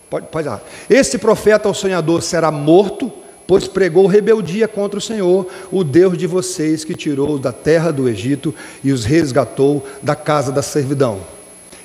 [0.10, 0.60] Pode, pode lá.
[0.90, 3.14] Esse profeta, o sonhador, será morto,
[3.46, 8.10] pois pregou rebeldia contra o Senhor, o Deus de vocês, que tirou da terra do
[8.10, 11.37] Egito e os resgatou da casa da servidão.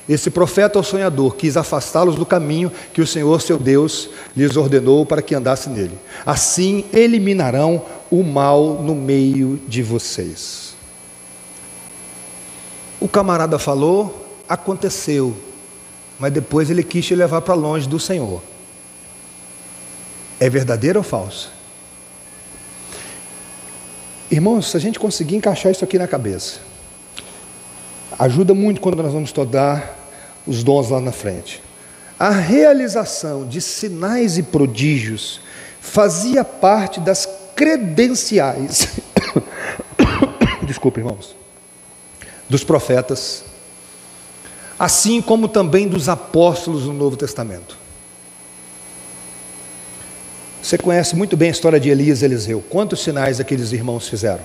[0.08, 5.06] Esse profeta ou sonhador quis afastá-los do caminho que o Senhor, seu Deus, lhes ordenou
[5.06, 5.96] para que andasse nele.
[6.26, 10.74] Assim eliminarão o mal no meio de vocês.
[13.00, 15.36] O camarada falou, aconteceu,
[16.18, 18.42] mas depois ele quis te levar para longe do Senhor.
[20.38, 21.50] É verdadeiro ou falso?
[24.30, 26.60] Irmãos, se a gente conseguir encaixar isso aqui na cabeça,
[28.22, 29.98] ajuda muito quando nós vamos estudar
[30.46, 31.62] os dons lá na frente.
[32.18, 35.40] A realização de sinais e prodígios
[35.80, 38.88] fazia parte das credenciais,
[40.62, 41.34] desculpe, irmãos,
[42.48, 43.44] dos profetas,
[44.78, 47.76] assim como também dos apóstolos no Novo Testamento.
[50.62, 52.62] Você conhece muito bem a história de Elias e Eliseu.
[52.70, 54.44] Quantos sinais aqueles irmãos fizeram?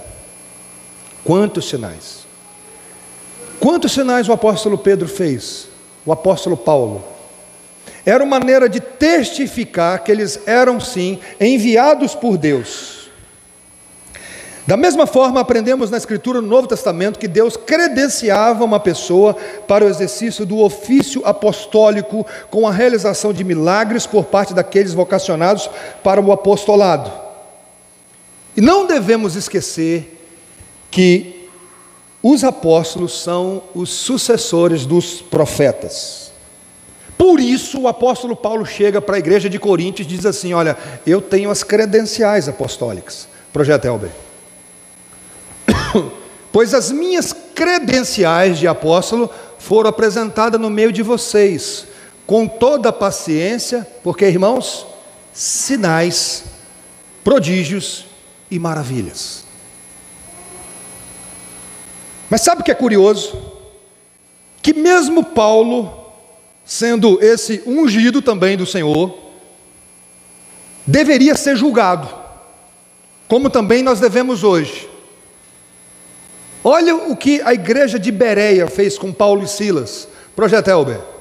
[1.24, 2.27] Quantos sinais?
[3.60, 5.68] Quantos sinais o apóstolo Pedro fez?
[6.06, 7.04] O apóstolo Paulo?
[8.06, 12.98] Era uma maneira de testificar que eles eram sim enviados por Deus
[14.68, 19.34] da mesma forma, aprendemos na Escritura no Novo Testamento que Deus credenciava uma pessoa
[19.66, 25.70] para o exercício do ofício apostólico com a realização de milagres por parte daqueles vocacionados
[26.04, 27.10] para o apostolado.
[28.58, 30.22] E não devemos esquecer
[30.92, 31.37] que
[32.22, 36.32] os apóstolos são os sucessores dos profetas.
[37.18, 40.78] Por isso, o apóstolo Paulo chega para a igreja de Coríntios e diz assim: Olha,
[41.06, 43.28] eu tenho as credenciais apostólicas.
[43.52, 44.12] Projeto Elber.
[46.52, 51.88] pois as minhas credenciais de apóstolo foram apresentadas no meio de vocês,
[52.28, 54.86] com toda a paciência, porque, irmãos,
[55.34, 56.44] sinais,
[57.24, 58.06] prodígios
[58.52, 59.47] e maravilhas.
[62.30, 63.38] Mas sabe o que é curioso?
[64.62, 66.12] Que mesmo Paulo,
[66.66, 69.18] sendo esse ungido também do Senhor,
[70.86, 72.08] deveria ser julgado,
[73.28, 74.90] como também nós devemos hoje.
[76.64, 80.08] Olha o que a igreja de Bereia fez com Paulo e Silas.
[80.36, 81.17] Projeto Elber.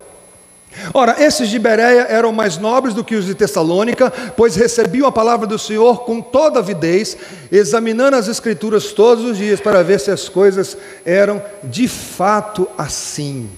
[0.92, 5.12] Ora, esses de Bereia eram mais nobres do que os de Tessalônica, pois recebiam a
[5.12, 7.16] palavra do Senhor com toda avidez,
[7.50, 13.48] examinando as Escrituras todos os dias para ver se as coisas eram de fato assim.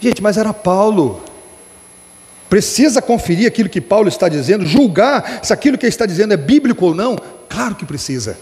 [0.00, 1.22] Gente, mas era Paulo.
[2.48, 6.36] Precisa conferir aquilo que Paulo está dizendo, julgar se aquilo que ele está dizendo é
[6.36, 7.16] bíblico ou não?
[7.48, 8.36] Claro que precisa.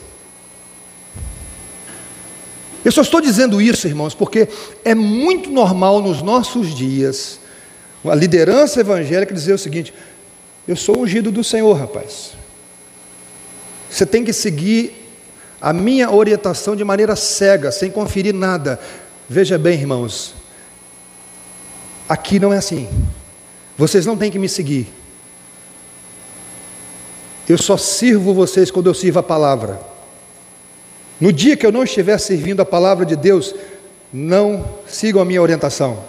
[2.85, 4.49] Eu só estou dizendo isso, irmãos, porque
[4.85, 7.39] é muito normal nos nossos dias
[8.05, 9.93] a liderança evangélica dizer o seguinte:
[10.67, 12.33] eu sou ungido do Senhor, rapaz.
[13.91, 14.95] Você tem que seguir
[15.61, 18.81] a minha orientação de maneira cega, sem conferir nada.
[19.29, 20.35] Veja bem, irmãos,
[22.09, 22.89] aqui não é assim.
[23.77, 24.89] Vocês não têm que me seguir.
[27.49, 29.81] Eu só sirvo vocês quando eu sirvo a palavra.
[31.21, 33.55] No dia que eu não estiver servindo a palavra de Deus,
[34.13, 36.03] não sigam a minha orientação.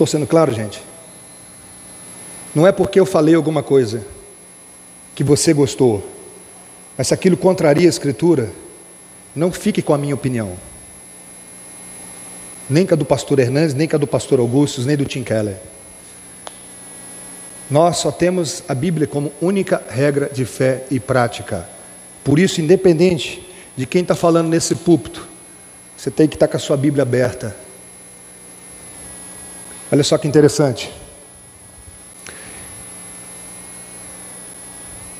[0.00, 0.82] Estou sendo claro, gente?
[2.54, 4.02] Não é porque eu falei alguma coisa
[5.14, 6.02] que você gostou,
[6.96, 8.50] mas se aquilo contraria a Escritura,
[9.36, 10.56] não fique com a minha opinião.
[12.66, 15.22] Nem com a do pastor Hernandes, nem com a do pastor Augustus, nem do Tim
[15.22, 15.58] Keller.
[17.70, 21.68] Nós só temos a Bíblia como única regra de fé e prática.
[22.24, 25.28] Por isso, independente de quem está falando nesse púlpito,
[25.94, 27.54] você tem que estar tá com a sua Bíblia aberta.
[29.92, 30.92] Olha só que interessante.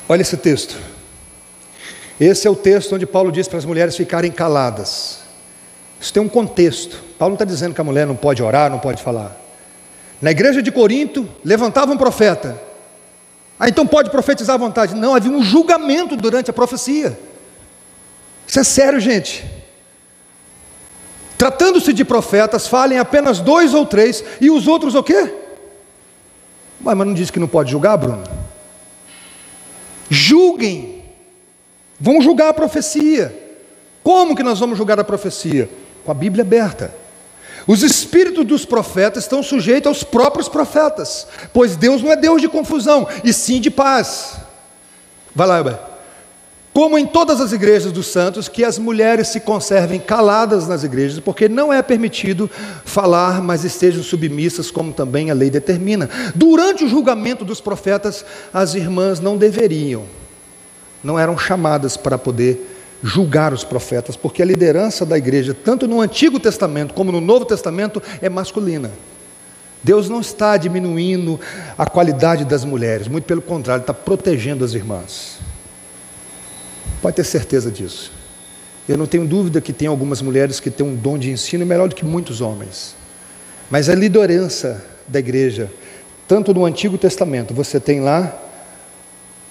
[0.07, 0.77] Olha esse texto.
[2.19, 5.19] Esse é o texto onde Paulo diz para as mulheres ficarem caladas.
[5.99, 7.01] Isso tem um contexto.
[7.17, 9.39] Paulo não está dizendo que a mulher não pode orar, não pode falar.
[10.21, 12.61] Na igreja de Corinto, levantava um profeta.
[13.59, 14.95] Ah, então pode profetizar à vontade.
[14.95, 17.17] Não, havia um julgamento durante a profecia.
[18.47, 19.45] Isso é sério, gente.
[21.41, 25.33] Tratando-se de profetas, falem apenas dois ou três, e os outros o quê?
[26.79, 28.21] Mas não diz que não pode julgar, Bruno?
[30.07, 31.03] Julguem.
[31.99, 33.35] Vão julgar a profecia.
[34.03, 35.67] Como que nós vamos julgar a profecia?
[36.05, 36.93] Com a Bíblia aberta.
[37.65, 42.49] Os espíritos dos profetas estão sujeitos aos próprios profetas, pois Deus não é Deus de
[42.49, 44.35] confusão, e sim de paz.
[45.33, 45.90] Vai lá, Elber.
[46.73, 51.19] Como em todas as igrejas dos santos, que as mulheres se conservem caladas nas igrejas,
[51.19, 52.49] porque não é permitido
[52.85, 56.09] falar, mas estejam submissas, como também a lei determina.
[56.33, 60.05] Durante o julgamento dos profetas, as irmãs não deveriam,
[61.03, 62.69] não eram chamadas para poder
[63.03, 67.43] julgar os profetas, porque a liderança da igreja, tanto no Antigo Testamento como no Novo
[67.43, 68.91] Testamento, é masculina.
[69.83, 71.37] Deus não está diminuindo
[71.77, 75.40] a qualidade das mulheres, muito pelo contrário, está protegendo as irmãs.
[77.01, 78.11] Pode ter certeza disso.
[78.87, 81.89] Eu não tenho dúvida que tem algumas mulheres que têm um dom de ensino melhor
[81.89, 82.95] do que muitos homens.
[83.69, 85.71] Mas a liderança da igreja,
[86.27, 88.37] tanto no Antigo Testamento, você tem lá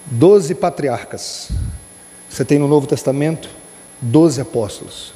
[0.05, 1.49] doze patriarcas.
[2.29, 3.49] Você tem no Novo Testamento
[4.01, 5.13] doze apóstolos.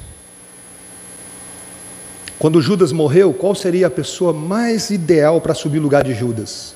[2.38, 6.74] Quando Judas morreu, qual seria a pessoa mais ideal para subir o lugar de Judas?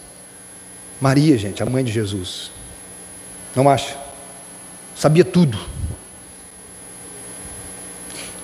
[1.00, 2.50] Maria, gente, a mãe de Jesus.
[3.54, 4.09] Não acha?
[5.00, 5.58] Sabia tudo.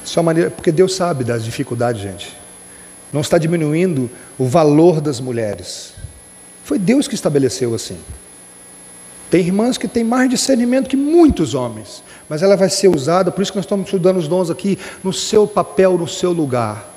[0.02, 2.34] Isso é uma maneira, porque Deus sabe das dificuldades, gente.
[3.12, 5.92] Não está diminuindo o valor das mulheres.
[6.64, 7.98] Foi Deus que estabeleceu assim.
[9.30, 13.42] Tem irmãs que têm mais discernimento que muitos homens, mas ela vai ser usada, por
[13.42, 16.88] isso que nós estamos estudando os dons aqui, no seu papel, no seu lugar.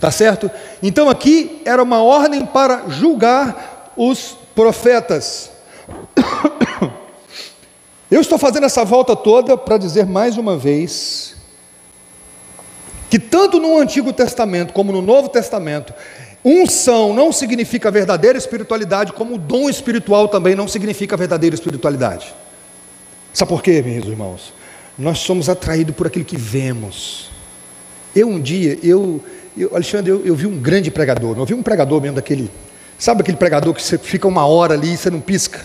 [0.00, 0.50] Tá certo?
[0.82, 5.52] Então aqui era uma ordem para julgar os profetas.
[8.10, 11.36] Eu estou fazendo essa volta toda para dizer mais uma vez
[13.08, 15.92] que tanto no Antigo Testamento como no Novo Testamento,
[16.44, 22.34] unção não significa verdadeira espiritualidade, como o dom espiritual também não significa verdadeira espiritualidade.
[23.32, 24.52] Sabe por quê, meus irmãos?
[24.98, 27.30] Nós somos atraídos por aquilo que vemos.
[28.14, 29.22] Eu um dia, eu
[29.56, 32.50] eu, Alexandre, eu, eu, vi um grande pregador, não vi um pregador mesmo daquele.
[32.98, 35.64] Sabe aquele pregador que você fica uma hora ali e você não pisca?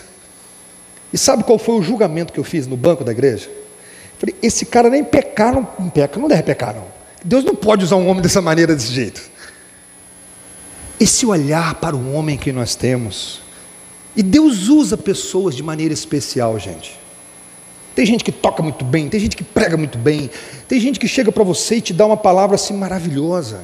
[1.16, 3.48] E sabe qual foi o julgamento que eu fiz no banco da igreja?
[4.18, 6.84] falei, esse cara nem pecar, não, não peca, não deve pecar, não.
[7.24, 9.22] Deus não pode usar um homem dessa maneira, desse jeito.
[11.00, 13.40] Esse olhar para o homem que nós temos.
[14.14, 17.00] E Deus usa pessoas de maneira especial, gente.
[17.94, 20.28] Tem gente que toca muito bem, tem gente que prega muito bem,
[20.68, 23.62] tem gente que chega para você e te dá uma palavra assim maravilhosa.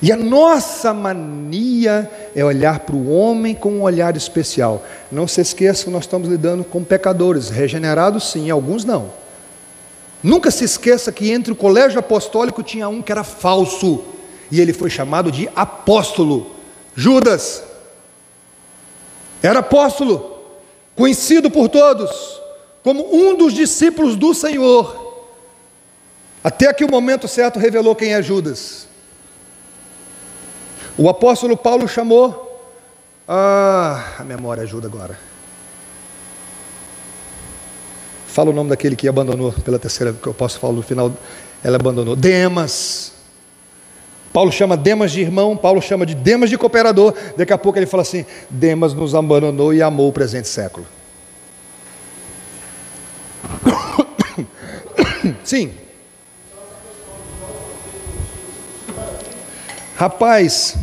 [0.00, 4.84] E a nossa mania é olhar para o homem com um olhar especial.
[5.10, 9.10] Não se esqueça que nós estamos lidando com pecadores, regenerados sim, alguns não.
[10.22, 14.04] Nunca se esqueça que entre o colégio apostólico tinha um que era falso,
[14.50, 16.54] e ele foi chamado de apóstolo.
[16.94, 17.62] Judas
[19.42, 20.38] era apóstolo,
[20.96, 22.38] conhecido por todos
[22.82, 25.26] como um dos discípulos do Senhor.
[26.42, 28.87] Até que o momento certo revelou quem é Judas.
[30.98, 32.44] O apóstolo Paulo chamou.
[33.26, 35.16] Ah, a memória ajuda agora.
[38.26, 41.12] Fala o nome daquele que abandonou pela terceira, que eu posso falar no final.
[41.62, 42.16] Ela abandonou.
[42.16, 43.12] Demas.
[44.32, 47.14] Paulo chama Demas de irmão, Paulo chama de Demas de cooperador.
[47.36, 50.84] Daqui a pouco ele fala assim: Demas nos abandonou e amou o presente século.
[55.44, 55.72] Sim.
[59.98, 60.76] Rapaz,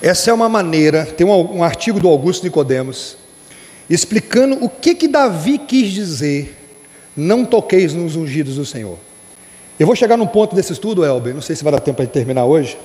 [0.00, 3.18] essa é uma maneira, tem um, um artigo do Augusto Nicodemos,
[3.90, 6.56] explicando o que que Davi quis dizer,
[7.14, 8.96] não toqueis nos ungidos do Senhor.
[9.78, 12.06] Eu vou chegar num ponto desse estudo, Elber, não sei se vai dar tempo para
[12.06, 12.78] terminar hoje,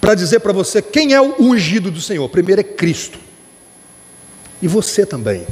[0.00, 2.28] para dizer para você quem é o ungido do Senhor.
[2.28, 3.20] Primeiro é Cristo.
[4.60, 5.46] E você também.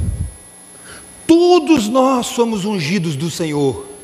[1.27, 3.95] Todos nós somos ungidos do Senhor.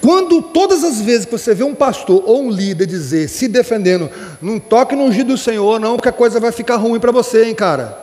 [0.00, 4.08] Quando todas as vezes que você vê um pastor ou um líder dizer, se defendendo,
[4.40, 7.44] não toque no ungido do Senhor, não, porque a coisa vai ficar ruim para você,
[7.44, 7.98] hein, cara.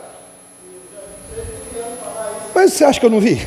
[2.54, 3.40] Mas você acha que eu não vi?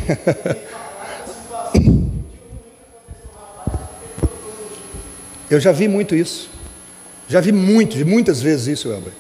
[5.50, 6.50] eu já vi muito isso.
[7.28, 9.14] Já vi muito, muitas vezes isso, Elber.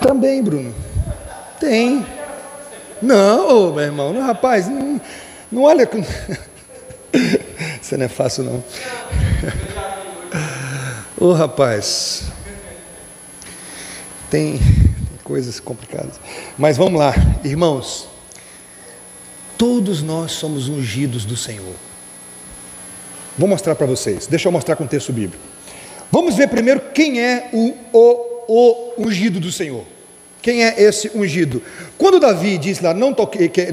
[0.00, 0.74] Também, Bruno.
[1.58, 2.06] Tem.
[3.02, 5.00] Não, meu irmão, não, rapaz, não,
[5.50, 5.88] não olha.
[7.80, 8.56] Isso não é fácil, não.
[11.18, 12.24] Ô oh, rapaz,
[14.30, 16.20] tem, tem coisas complicadas.
[16.58, 18.08] Mas vamos lá, irmãos.
[19.56, 21.74] Todos nós somos ungidos do Senhor.
[23.38, 24.26] Vou mostrar para vocês.
[24.26, 25.42] Deixa eu mostrar com o texto bíblico.
[26.10, 29.84] Vamos ver primeiro quem é o, o, o ungido do Senhor.
[30.46, 31.60] Quem é esse ungido?
[31.98, 33.66] Quando Davi disse lá não toque, que,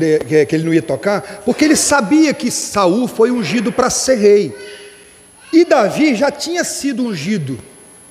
[0.47, 4.57] que, ele não ia tocar, porque ele sabia que Saul foi ungido para ser rei.
[5.53, 7.59] E Davi já tinha sido ungido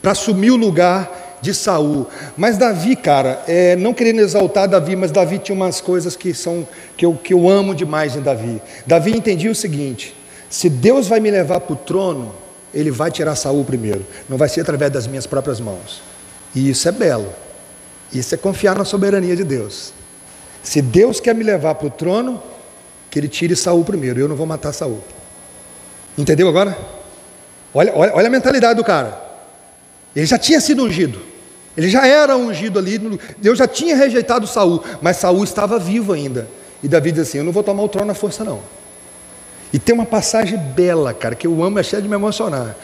[0.01, 2.07] para assumir o lugar de Saul.
[2.37, 6.65] Mas Davi, cara, é, não querendo exaltar Davi, mas Davi tinha umas coisas que são
[6.97, 8.63] que eu, que eu amo demais em Davi.
[8.87, 10.15] Davi entendia o seguinte:
[10.49, 12.33] se Deus vai me levar para o trono,
[12.73, 14.07] Ele vai tirar Saul primeiro.
[14.29, 16.01] Não vai ser através das minhas próprias mãos.
[16.55, 17.43] E isso é belo.
[18.13, 19.93] Isso é confiar na soberania de Deus.
[20.63, 22.43] Se Deus quer me levar para o trono,
[23.13, 24.21] que Ele tire Saul primeiro.
[24.21, 25.05] Eu não vou matar Saul.
[26.17, 26.77] Entendeu agora?
[27.75, 29.21] Olha, olha, olha a mentalidade do cara.
[30.17, 31.21] Ele já tinha sido ungido.
[31.77, 32.99] Ele já era ungido ali.
[33.39, 36.49] Deus já tinha rejeitado Saul, mas Saul estava vivo ainda.
[36.83, 38.61] E Davi diz assim: Eu não vou tomar o trono à força, não.
[39.73, 42.77] E tem uma passagem bela, cara, que eu amo, é cheia de me emocionar.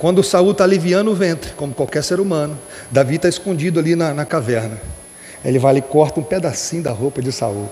[0.00, 2.58] Quando Saul está aliviando o ventre, como qualquer ser humano,
[2.90, 4.80] Davi está escondido ali na, na caverna.
[5.44, 7.68] Ele vai ali e corta um pedacinho da roupa de Saul.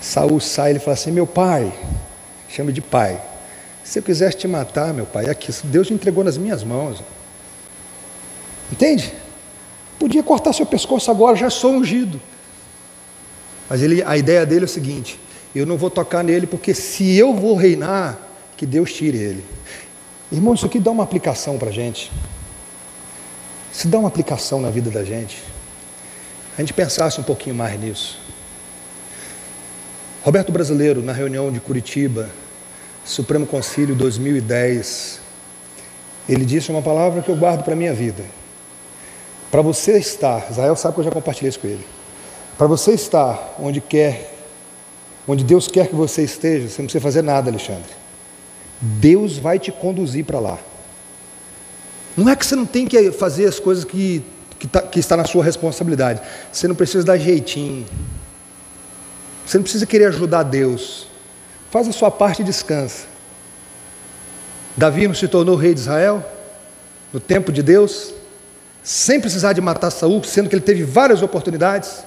[0.00, 1.72] Saul sai e fala assim: Meu pai,
[2.48, 3.22] chama de pai.
[3.84, 7.00] Se eu quisesse te matar, meu pai, é aqui, Deus te entregou nas minhas mãos.
[8.72, 9.14] Entende?
[10.00, 12.20] Podia cortar seu pescoço agora, já sou ungido.
[13.70, 15.20] Mas ele, a ideia dele é o seguinte:
[15.54, 18.18] eu não vou tocar nele, porque se eu vou reinar,
[18.56, 19.44] que Deus tire ele.
[20.30, 22.10] Irmão, isso aqui dá uma aplicação para a gente.
[23.72, 25.42] Isso dá uma aplicação na vida da gente.
[26.56, 28.18] A gente pensasse um pouquinho mais nisso.
[30.24, 32.28] Roberto Brasileiro, na reunião de Curitiba,
[33.04, 35.20] Supremo Concílio 2010,
[36.28, 38.24] ele disse uma palavra que eu guardo para a minha vida.
[39.50, 41.86] Para você estar, Israel sabe que eu já compartilhei isso com ele.
[42.58, 44.34] Para você estar onde quer,
[45.28, 48.05] onde Deus quer que você esteja, você não precisa fazer nada, Alexandre.
[48.80, 50.58] Deus vai te conduzir para lá.
[52.16, 54.24] Não é que você não tem que fazer as coisas que,
[54.58, 56.20] que, tá, que está na sua responsabilidade.
[56.50, 57.86] Você não precisa dar jeitinho.
[59.44, 61.06] Você não precisa querer ajudar Deus.
[61.70, 63.06] Faz a sua parte e descansa.
[64.76, 66.24] Davi não se tornou rei de Israel
[67.12, 68.12] no tempo de Deus,
[68.82, 72.04] sem precisar de matar Saul, sendo que ele teve várias oportunidades.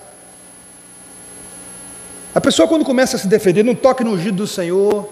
[2.33, 5.11] A pessoa quando começa a se defender, não toque no ungido do Senhor,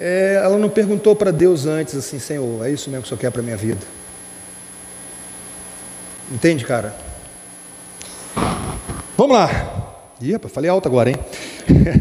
[0.00, 3.20] é, ela não perguntou para Deus antes assim, Senhor, é isso mesmo que o Senhor
[3.20, 3.86] quer para a minha vida.
[6.32, 6.94] Entende, cara?
[9.16, 10.06] Vamos lá.
[10.22, 11.16] Ih, falei alto agora, hein?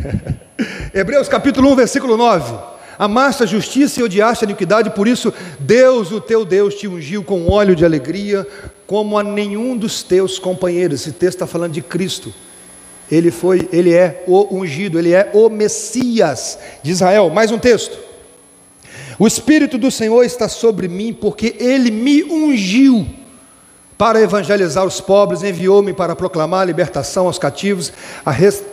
[0.93, 2.57] Hebreus capítulo 1, versículo 9.
[2.97, 7.23] Amaste a justiça e odiaste a iniquidade, por isso Deus, o teu Deus, te ungiu
[7.23, 8.47] com óleo de alegria,
[8.87, 11.01] como a nenhum dos teus companheiros.
[11.01, 12.33] Esse texto está falando de Cristo.
[13.11, 17.29] Ele foi, ele é o ungido, ele é o Messias de Israel.
[17.29, 17.97] Mais um texto.
[19.17, 23.05] O Espírito do Senhor está sobre mim, porque ele me ungiu
[23.97, 27.91] para evangelizar os pobres, enviou-me para proclamar a libertação aos cativos,
[28.25, 28.63] a, rest...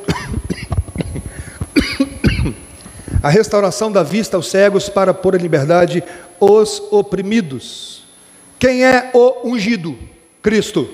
[3.21, 6.05] a restauração da vista aos cegos, para pôr em liberdade
[6.39, 8.05] os oprimidos.
[8.57, 9.99] Quem é o ungido?
[10.41, 10.89] Cristo.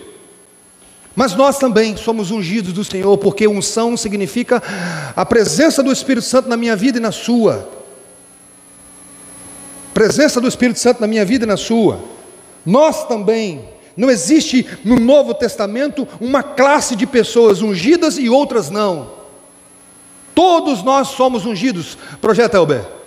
[1.15, 4.63] Mas nós também somos ungidos do Senhor, porque unção significa
[5.15, 7.69] a presença do Espírito Santo na minha vida e na sua.
[9.93, 12.03] Presença do Espírito Santo na minha vida e na sua.
[12.65, 19.11] Nós também, não existe no Novo Testamento uma classe de pessoas ungidas e outras não.
[20.35, 21.99] Todos nós somos ungidos.
[22.21, 23.02] Projeto Elber.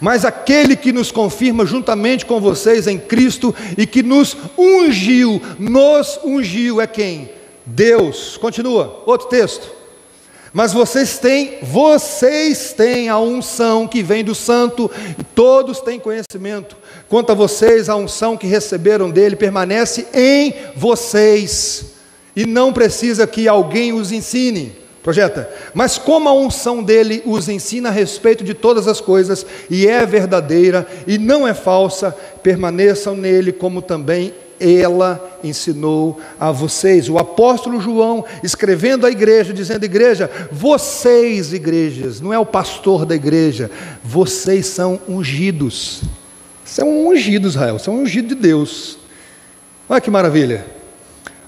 [0.00, 6.18] Mas aquele que nos confirma juntamente com vocês em Cristo e que nos ungiu, nos
[6.24, 7.30] ungiu é quem?
[7.64, 8.36] Deus.
[8.36, 9.80] Continua, outro texto.
[10.52, 14.90] Mas vocês têm, vocês têm a unção que vem do santo,
[15.34, 16.76] todos têm conhecimento.
[17.08, 21.84] Quanto a vocês, a unção que receberam dele permanece em vocês,
[22.34, 24.72] e não precisa que alguém os ensine.
[25.02, 25.48] Projeta.
[25.72, 30.04] Mas como a unção dele os ensina a respeito de todas as coisas, e é
[30.04, 37.08] verdadeira e não é falsa, permaneçam nele, como também ela ensinou a vocês.
[37.08, 43.14] O apóstolo João, escrevendo à igreja, dizendo: Igreja, vocês, igrejas, não é o pastor da
[43.14, 43.70] igreja,
[44.04, 46.02] vocês são ungidos.
[46.62, 48.98] São ungidos, Israel, são ungidos de Deus.
[49.88, 50.64] Olha que maravilha.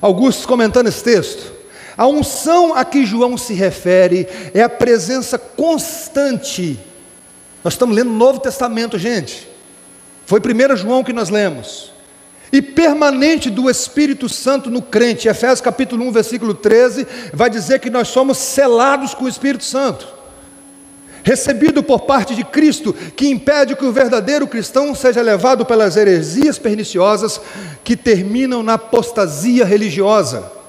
[0.00, 1.61] Augusto comentando esse texto.
[1.96, 6.78] A unção a que João se refere é a presença constante.
[7.62, 9.48] Nós estamos lendo o Novo Testamento, gente.
[10.26, 11.92] Foi 1 João que nós lemos.
[12.52, 15.28] E permanente do Espírito Santo no crente.
[15.28, 20.06] Efésios capítulo 1, versículo 13, vai dizer que nós somos selados com o Espírito Santo.
[21.22, 26.58] Recebido por parte de Cristo, que impede que o verdadeiro cristão seja levado pelas heresias
[26.58, 27.40] perniciosas
[27.84, 30.61] que terminam na apostasia religiosa.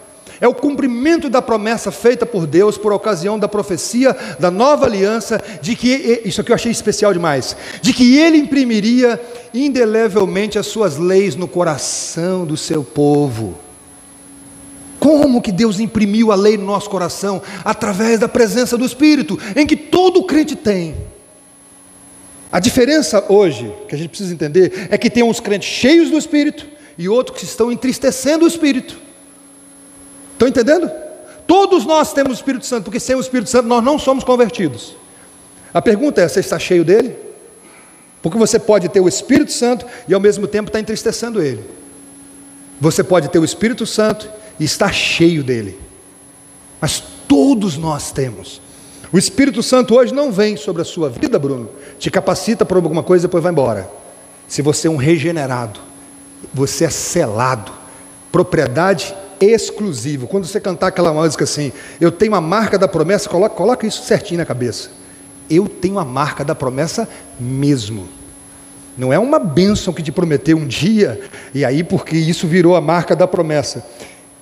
[0.43, 5.41] É o cumprimento da promessa feita por Deus por ocasião da profecia da nova aliança,
[5.61, 9.21] de que, isso aqui eu achei especial demais, de que ele imprimiria
[9.53, 13.57] indelevelmente as suas leis no coração do seu povo.
[14.99, 17.41] Como que Deus imprimiu a lei no nosso coração?
[17.63, 20.93] Através da presença do Espírito, em que todo crente tem.
[22.51, 26.17] A diferença hoje, que a gente precisa entender, é que tem uns crentes cheios do
[26.17, 26.67] Espírito
[26.97, 29.02] e outros que estão entristecendo o Espírito.
[30.33, 30.91] Estão entendendo?
[31.47, 34.95] Todos nós temos o Espírito Santo, porque sem o Espírito Santo nós não somos convertidos.
[35.73, 37.15] A pergunta é: você está cheio dele?
[38.21, 41.63] Porque você pode ter o Espírito Santo e ao mesmo tempo estar entristecendo ele.
[42.79, 44.29] Você pode ter o Espírito Santo
[44.59, 45.79] e estar cheio dele.
[46.79, 48.61] Mas todos nós temos.
[49.11, 51.69] O Espírito Santo hoje não vem sobre a sua vida, Bruno,
[51.99, 53.89] te capacita para alguma coisa e depois vai embora.
[54.47, 55.79] Se você é um regenerado,
[56.53, 57.71] você é selado,
[58.31, 60.27] propriedade exclusiva.
[60.27, 64.03] Quando você cantar aquela música assim, eu tenho a marca da promessa, coloca, coloca isso
[64.03, 64.89] certinho na cabeça.
[65.49, 67.07] Eu tenho a marca da promessa
[67.39, 68.07] mesmo.
[68.97, 71.19] Não é uma bênção que te prometeu um dia,
[71.53, 73.85] e aí porque isso virou a marca da promessa.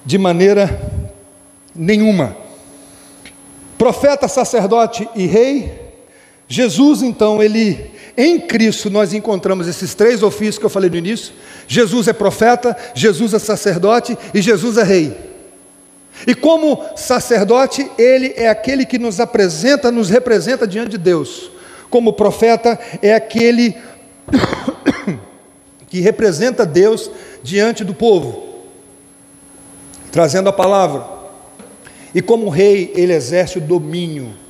[0.06, 0.80] De maneira
[1.74, 2.36] nenhuma.
[3.78, 5.91] Profeta, sacerdote e rei,
[6.52, 11.34] Jesus então, ele em Cristo nós encontramos esses três ofícios que eu falei no início.
[11.66, 15.18] Jesus é profeta, Jesus é sacerdote e Jesus é rei.
[16.28, 21.50] E como sacerdote, ele é aquele que nos apresenta, nos representa diante de Deus.
[21.90, 23.74] Como profeta, é aquele
[25.88, 27.10] que representa Deus
[27.42, 28.66] diante do povo,
[30.12, 31.08] trazendo a palavra.
[32.14, 34.41] E como rei, ele exerce o domínio,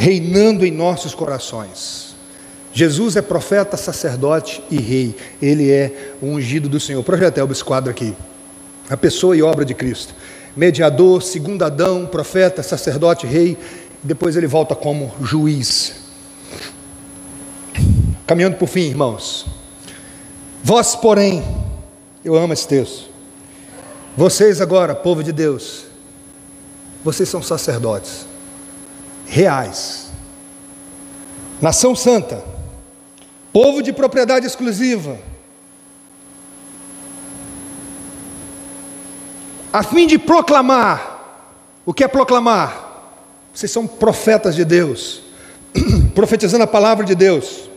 [0.00, 2.14] reinando em nossos corações.
[2.72, 5.14] Jesus é profeta, sacerdote e rei.
[5.42, 7.04] Ele é o ungido do Senhor.
[7.04, 8.16] Projetel esse quadro aqui.
[8.88, 10.14] A pessoa e obra de Cristo.
[10.56, 13.58] Mediador, segundo Adão, profeta, sacerdote, rei.
[14.02, 15.96] Depois ele volta como juiz.
[18.26, 19.44] Caminhando por fim, irmãos.
[20.64, 21.44] Vós, porém,
[22.24, 23.10] eu amo esse texto.
[24.16, 25.84] Vocês agora, povo de Deus,
[27.04, 28.29] vocês são sacerdotes
[29.30, 30.10] reais.
[31.62, 32.50] Nação santa
[33.52, 35.18] povo de propriedade exclusiva,
[39.72, 41.18] a fim de proclamar.
[41.84, 42.88] O que é proclamar?
[43.52, 45.22] Vocês são profetas de Deus,
[46.14, 47.68] profetizando a palavra de Deus.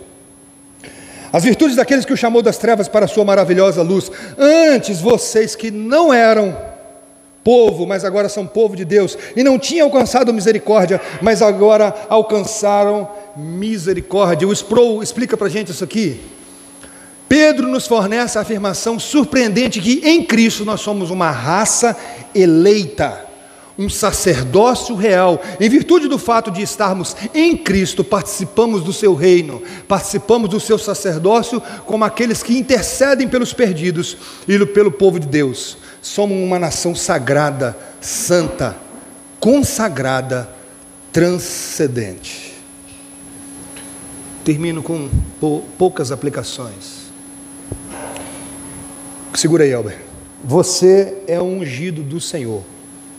[1.31, 4.11] As virtudes daqueles que o chamou das trevas para a sua maravilhosa luz.
[4.37, 6.55] Antes vocês que não eram
[7.43, 13.09] povo, mas agora são povo de Deus, e não tinham alcançado misericórdia, mas agora alcançaram
[13.35, 14.47] misericórdia.
[14.47, 16.21] O Sproul explica para a gente isso aqui.
[17.27, 21.97] Pedro nos fornece a afirmação surpreendente que em Cristo nós somos uma raça
[22.35, 23.25] eleita,
[23.77, 25.41] um sacerdócio real.
[25.59, 30.77] Em virtude do fato de estarmos em Cristo, participamos do seu reino, participamos do seu
[30.77, 34.15] sacerdócio como aqueles que intercedem pelos perdidos
[34.47, 35.77] e pelo povo de Deus.
[36.03, 38.75] Somos uma nação sagrada, santa,
[39.39, 40.49] consagrada,
[41.13, 42.53] transcendente.
[44.43, 45.09] Termino com
[45.77, 47.03] poucas aplicações.
[49.33, 50.01] Segura aí, Albert.
[50.43, 52.61] Você é um ungido do Senhor.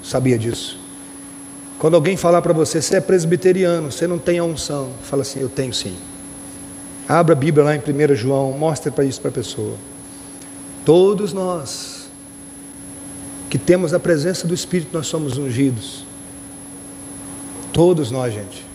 [0.02, 0.78] Sabia disso?
[1.78, 5.40] Quando alguém falar para você, você é presbiteriano, você não tem a unção, fala assim:
[5.40, 5.96] Eu tenho sim.
[7.08, 9.76] Abra a Bíblia lá em 1 João, mostre para isso para a pessoa.
[10.84, 11.93] Todos nós
[13.54, 16.04] que temos a presença do Espírito, nós somos ungidos.
[17.72, 18.66] Todos nós, gente.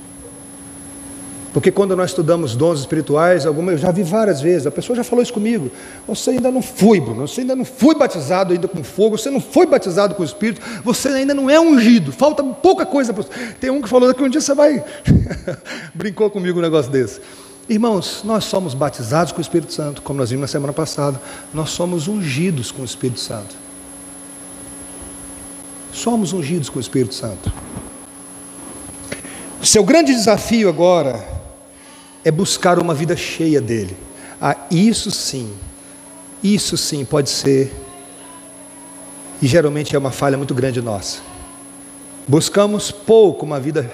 [1.51, 5.03] Porque quando nós estudamos dons espirituais, alguma, eu já vi várias vezes, a pessoa já
[5.03, 5.69] falou isso comigo.
[6.07, 9.41] Você ainda não foi, Bruno, você ainda não foi batizado ainda com fogo, você não
[9.41, 13.13] foi batizado com o Espírito, você ainda não é ungido, falta pouca coisa.
[13.59, 14.81] Tem um que falou que um dia você vai.
[15.93, 17.19] Brincou comigo um negócio desse.
[17.67, 21.21] Irmãos, nós somos batizados com o Espírito Santo, como nós vimos na semana passada,
[21.53, 23.67] nós somos ungidos com o Espírito Santo.
[25.91, 27.51] Somos ungidos com o Espírito Santo.
[29.61, 31.23] Seu grande desafio agora
[32.23, 33.95] é buscar uma vida cheia dele.
[34.41, 35.53] Ah, isso sim,
[36.41, 37.73] isso sim pode ser,
[39.41, 41.19] e geralmente é uma falha muito grande nossa.
[42.27, 43.91] Buscamos pouco uma vida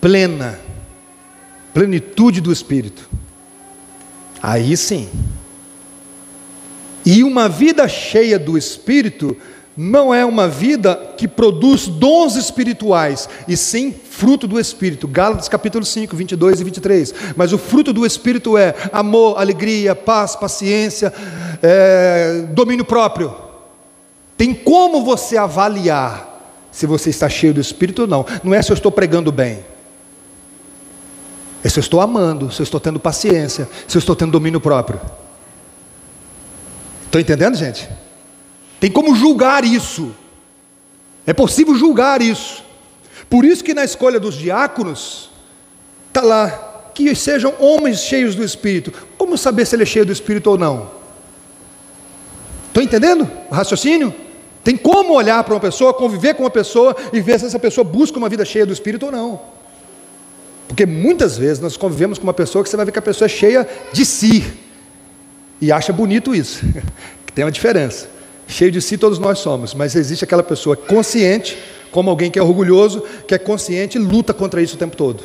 [0.00, 0.58] plena,
[1.72, 3.08] plenitude do Espírito.
[4.42, 5.08] Aí sim.
[7.04, 9.36] E uma vida cheia do Espírito
[9.76, 15.08] não é uma vida que produz dons espirituais, e sim fruto do Espírito.
[15.08, 17.14] Gálatas capítulo 5, 22 e 23.
[17.36, 21.12] Mas o fruto do Espírito é amor, alegria, paz, paciência,
[21.62, 23.34] é, domínio próprio,
[24.36, 26.28] Tem como você avaliar
[26.70, 28.26] se você está cheio do Espírito ou não.
[28.42, 29.64] Não é se eu estou pregando bem.
[31.64, 34.60] É se eu estou amando, se eu estou tendo paciência, se eu estou tendo domínio
[34.60, 35.00] próprio.
[37.06, 37.88] Estão entendendo, gente?
[38.82, 40.10] Tem como julgar isso.
[41.24, 42.64] É possível julgar isso.
[43.30, 45.30] Por isso que na escolha dos diáconos,
[46.08, 48.92] está lá, que sejam homens cheios do Espírito.
[49.16, 50.90] Como saber se ele é cheio do Espírito ou não?
[52.66, 54.12] Estão entendendo o raciocínio?
[54.64, 57.84] Tem como olhar para uma pessoa, conviver com uma pessoa e ver se essa pessoa
[57.84, 59.40] busca uma vida cheia do Espírito ou não.
[60.66, 63.26] Porque muitas vezes nós convivemos com uma pessoa que você vai ver que a pessoa
[63.26, 64.44] é cheia de si.
[65.60, 66.66] E acha bonito isso.
[67.24, 68.10] que tem uma diferença.
[68.52, 71.56] Cheio de si todos nós somos, mas existe aquela pessoa consciente,
[71.90, 75.24] como alguém que é orgulhoso, que é consciente e luta contra isso o tempo todo.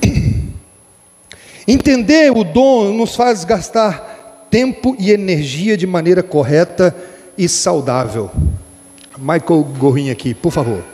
[1.66, 6.96] Entender o dom nos faz gastar tempo e energia de maneira correta
[7.36, 8.30] e saudável.
[9.18, 10.84] Michael Gorrin aqui, por favor.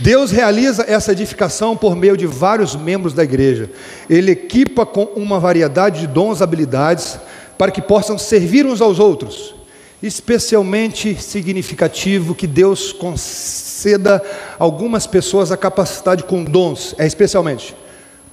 [0.00, 3.70] Deus realiza essa edificação por meio de vários membros da igreja.
[4.10, 7.18] Ele equipa com uma variedade de dons habilidades
[7.56, 9.63] para que possam servir uns aos outros.
[10.04, 14.22] Especialmente significativo que Deus conceda
[14.58, 17.74] algumas pessoas a capacidade com dons, é especialmente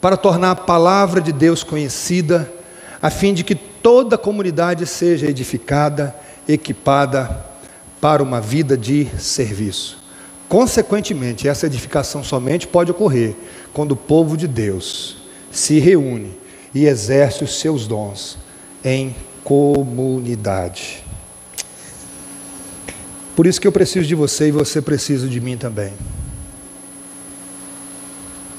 [0.01, 2.51] para tornar a palavra de Deus conhecida,
[3.01, 6.13] a fim de que toda a comunidade seja edificada,
[6.45, 7.45] equipada
[8.01, 9.97] para uma vida de serviço.
[10.49, 13.34] Consequentemente, essa edificação somente pode ocorrer
[13.72, 15.19] quando o povo de Deus
[15.49, 16.34] se reúne
[16.76, 18.38] e exerce os seus dons
[18.84, 21.01] em comunidade.
[23.41, 25.91] Por isso que eu preciso de você e você precisa de mim também.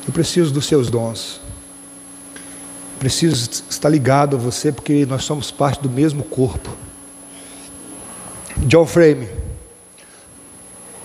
[0.05, 1.41] Eu preciso dos seus dons.
[2.99, 6.69] Preciso estar ligado a você porque nós somos parte do mesmo corpo.
[8.67, 9.29] John Frame.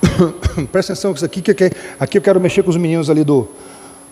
[0.71, 1.51] Presta atenção com isso aqui, que
[1.99, 3.47] aqui eu quero mexer com os meninos ali do,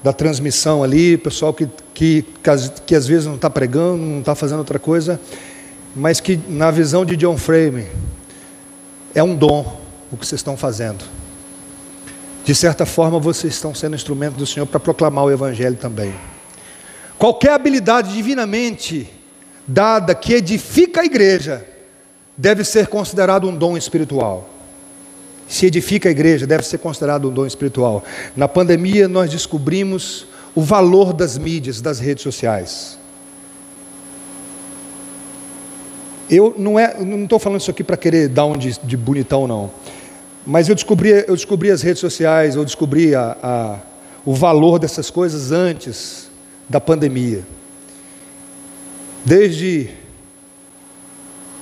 [0.04, 2.24] da transmissão ali, pessoal que, que,
[2.86, 5.20] que, às vezes não está pregando, não está fazendo outra coisa,
[5.96, 7.88] mas que na visão de John Frame
[9.16, 11.04] é um dom o que vocês estão fazendo.
[12.44, 16.14] De certa forma, vocês estão sendo instrumento do Senhor para proclamar o Evangelho também.
[17.18, 19.10] Qualquer habilidade divinamente
[19.68, 21.66] dada que edifica a igreja,
[22.38, 24.50] deve ser considerado um dom espiritual.
[25.48, 28.04] Se edifica a igreja, deve ser considerado um dom espiritual.
[28.36, 32.98] Na pandemia, nós descobrimos o valor das mídias, das redes sociais.
[36.30, 39.48] Eu não é, não estou falando isso aqui para querer dar um de, de, bonitão,
[39.48, 39.70] não.
[40.46, 43.80] Mas eu descobri, eu descobri as redes sociais, eu descobri a, a,
[44.26, 46.30] o valor dessas coisas antes
[46.68, 47.44] da pandemia.
[49.24, 49.90] Desde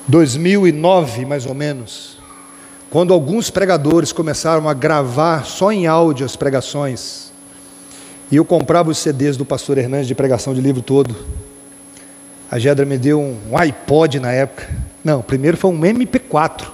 [0.08, 2.18] 2009, mais ou menos,
[2.90, 7.32] quando alguns pregadores começaram a gravar só em áudio as pregações,
[8.32, 11.16] e eu comprava os CDs do pastor Hernandes de pregação de livro todo.
[12.54, 14.70] A Gedra me deu um iPod na época.
[15.04, 16.68] Não, primeiro foi um MP4.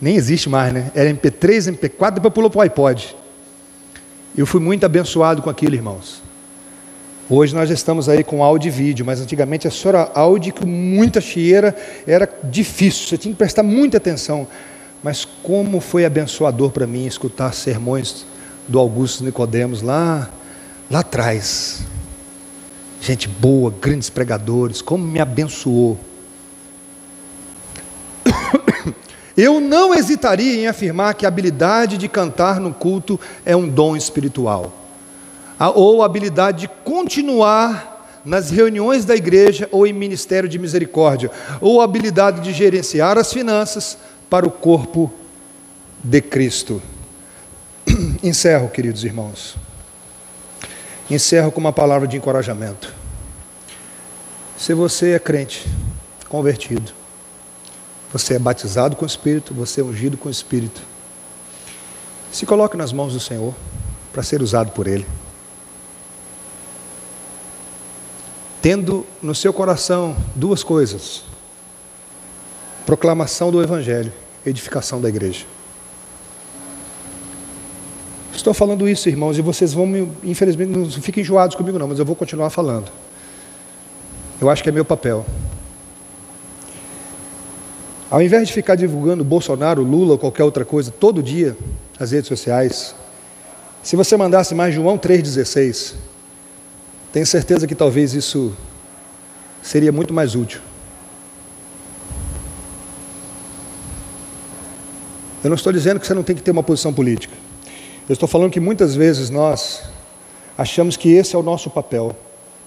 [0.00, 0.92] Nem existe mais, né?
[0.94, 3.16] Era MP3, MP4, depois pulou para o iPod.
[4.38, 6.22] Eu fui muito abençoado com aquilo, irmãos.
[7.28, 10.64] Hoje nós estamos aí com áudio e vídeo, mas antigamente a só era áudio com
[10.64, 11.74] muita chieira,
[12.06, 14.46] era difícil, você tinha que prestar muita atenção.
[15.02, 18.24] Mas como foi abençoador para mim escutar sermões
[18.68, 20.30] do Augusto Nicodemos lá,
[20.88, 21.84] lá atrás.
[23.04, 26.00] Gente boa, grandes pregadores, como me abençoou.
[29.36, 33.94] Eu não hesitaria em afirmar que a habilidade de cantar no culto é um dom
[33.94, 34.84] espiritual
[35.74, 41.30] ou a habilidade de continuar nas reuniões da igreja ou em ministério de misericórdia,
[41.60, 43.98] ou a habilidade de gerenciar as finanças
[44.30, 45.12] para o corpo
[46.02, 46.82] de Cristo.
[48.22, 49.56] Encerro, queridos irmãos.
[51.10, 52.93] Encerro com uma palavra de encorajamento.
[54.56, 55.66] Se você é crente,
[56.28, 56.92] convertido,
[58.12, 60.80] você é batizado com o Espírito, você é ungido com o Espírito,
[62.32, 63.54] se coloque nas mãos do Senhor
[64.12, 65.06] para ser usado por Ele.
[68.64, 71.22] tendo no seu coração duas coisas:
[72.86, 74.10] proclamação do Evangelho,
[74.46, 75.44] edificação da igreja.
[78.34, 81.98] Estou falando isso, irmãos, e vocês vão me, infelizmente, não fiquem enjoados comigo, não, mas
[81.98, 82.90] eu vou continuar falando.
[84.40, 85.24] Eu acho que é meu papel.
[88.10, 91.56] Ao invés de ficar divulgando Bolsonaro, Lula ou qualquer outra coisa todo dia
[91.98, 92.94] nas redes sociais,
[93.82, 95.94] se você mandasse mais João 3,16,
[97.12, 98.52] tenho certeza que talvez isso
[99.62, 100.60] seria muito mais útil.
[105.42, 107.34] Eu não estou dizendo que você não tem que ter uma posição política.
[108.08, 109.82] Eu estou falando que muitas vezes nós
[110.56, 112.16] achamos que esse é o nosso papel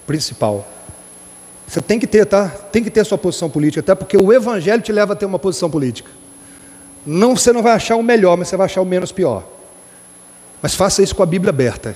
[0.05, 0.67] principal.
[1.67, 2.47] Você tem que ter, tá?
[2.47, 5.37] Tem que ter sua posição política, até porque o evangelho te leva a ter uma
[5.37, 6.09] posição política.
[7.05, 9.45] Não, você não vai achar o melhor, mas você vai achar o menos pior.
[10.61, 11.95] Mas faça isso com a Bíblia aberta.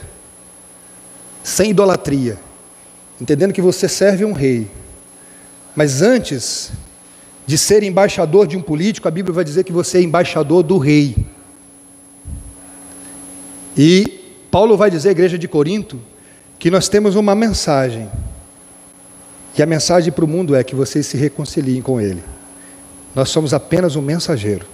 [1.42, 2.38] Sem idolatria.
[3.20, 4.70] Entendendo que você serve um rei.
[5.74, 6.72] Mas antes
[7.46, 10.78] de ser embaixador de um político, a Bíblia vai dizer que você é embaixador do
[10.78, 11.16] rei.
[13.78, 14.20] E
[14.52, 16.00] Paulo vai dizer à igreja de Corinto
[16.60, 18.10] que nós temos uma mensagem.
[19.58, 22.24] E a mensagem para o mundo é que vocês se reconciliem com ele.
[23.14, 24.66] Nós somos apenas um mensageiro.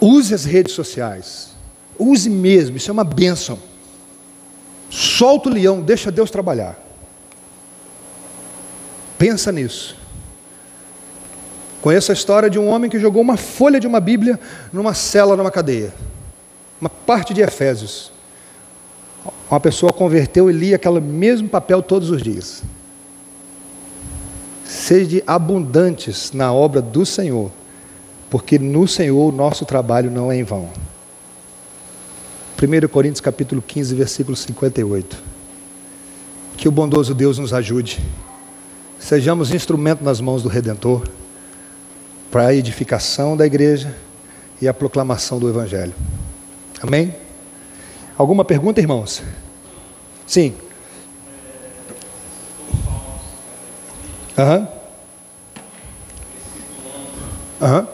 [0.00, 1.52] Use as redes sociais.
[1.98, 3.58] Use mesmo, isso é uma bênção.
[4.90, 6.76] Solta o leão, deixa Deus trabalhar.
[9.16, 9.96] Pensa nisso.
[11.80, 14.38] Conheço a história de um homem que jogou uma folha de uma Bíblia
[14.72, 15.94] numa cela, numa cadeia.
[16.80, 18.12] Uma parte de Efésios.
[19.50, 22.62] Uma pessoa converteu e lia aquele mesmo papel todos os dias.
[24.64, 27.50] Sede abundantes na obra do Senhor,
[28.30, 30.70] porque no Senhor o nosso trabalho não é em vão.
[32.60, 35.22] 1 Coríntios capítulo 15, versículo 58.
[36.56, 38.00] Que o bondoso Deus nos ajude
[39.02, 41.06] sejamos instrumento nas mãos do Redentor
[42.30, 43.94] para a edificação da igreja
[44.60, 45.92] e a proclamação do Evangelho.
[46.80, 47.14] Amém?
[48.22, 49.20] Alguma pergunta, irmãos?
[50.28, 50.54] Sim.
[54.38, 54.68] Aham.
[57.60, 57.88] Aham.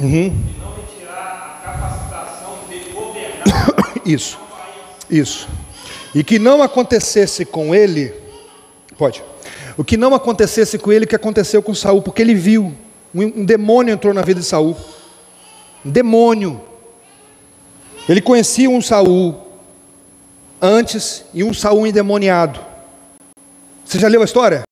[0.00, 0.32] Uhum.
[4.06, 4.38] Isso,
[5.10, 5.48] isso.
[6.14, 8.14] E que não acontecesse com ele,
[8.96, 9.31] pode.
[9.76, 12.74] O que não acontecesse com ele, que aconteceu com Saul, porque ele viu
[13.14, 14.76] um, um demônio entrou na vida de Saul.
[15.84, 16.60] Um demônio.
[18.08, 19.34] Ele conhecia um Saul
[20.60, 22.60] antes e um Saul endemoniado.
[23.84, 24.62] Você já leu a história?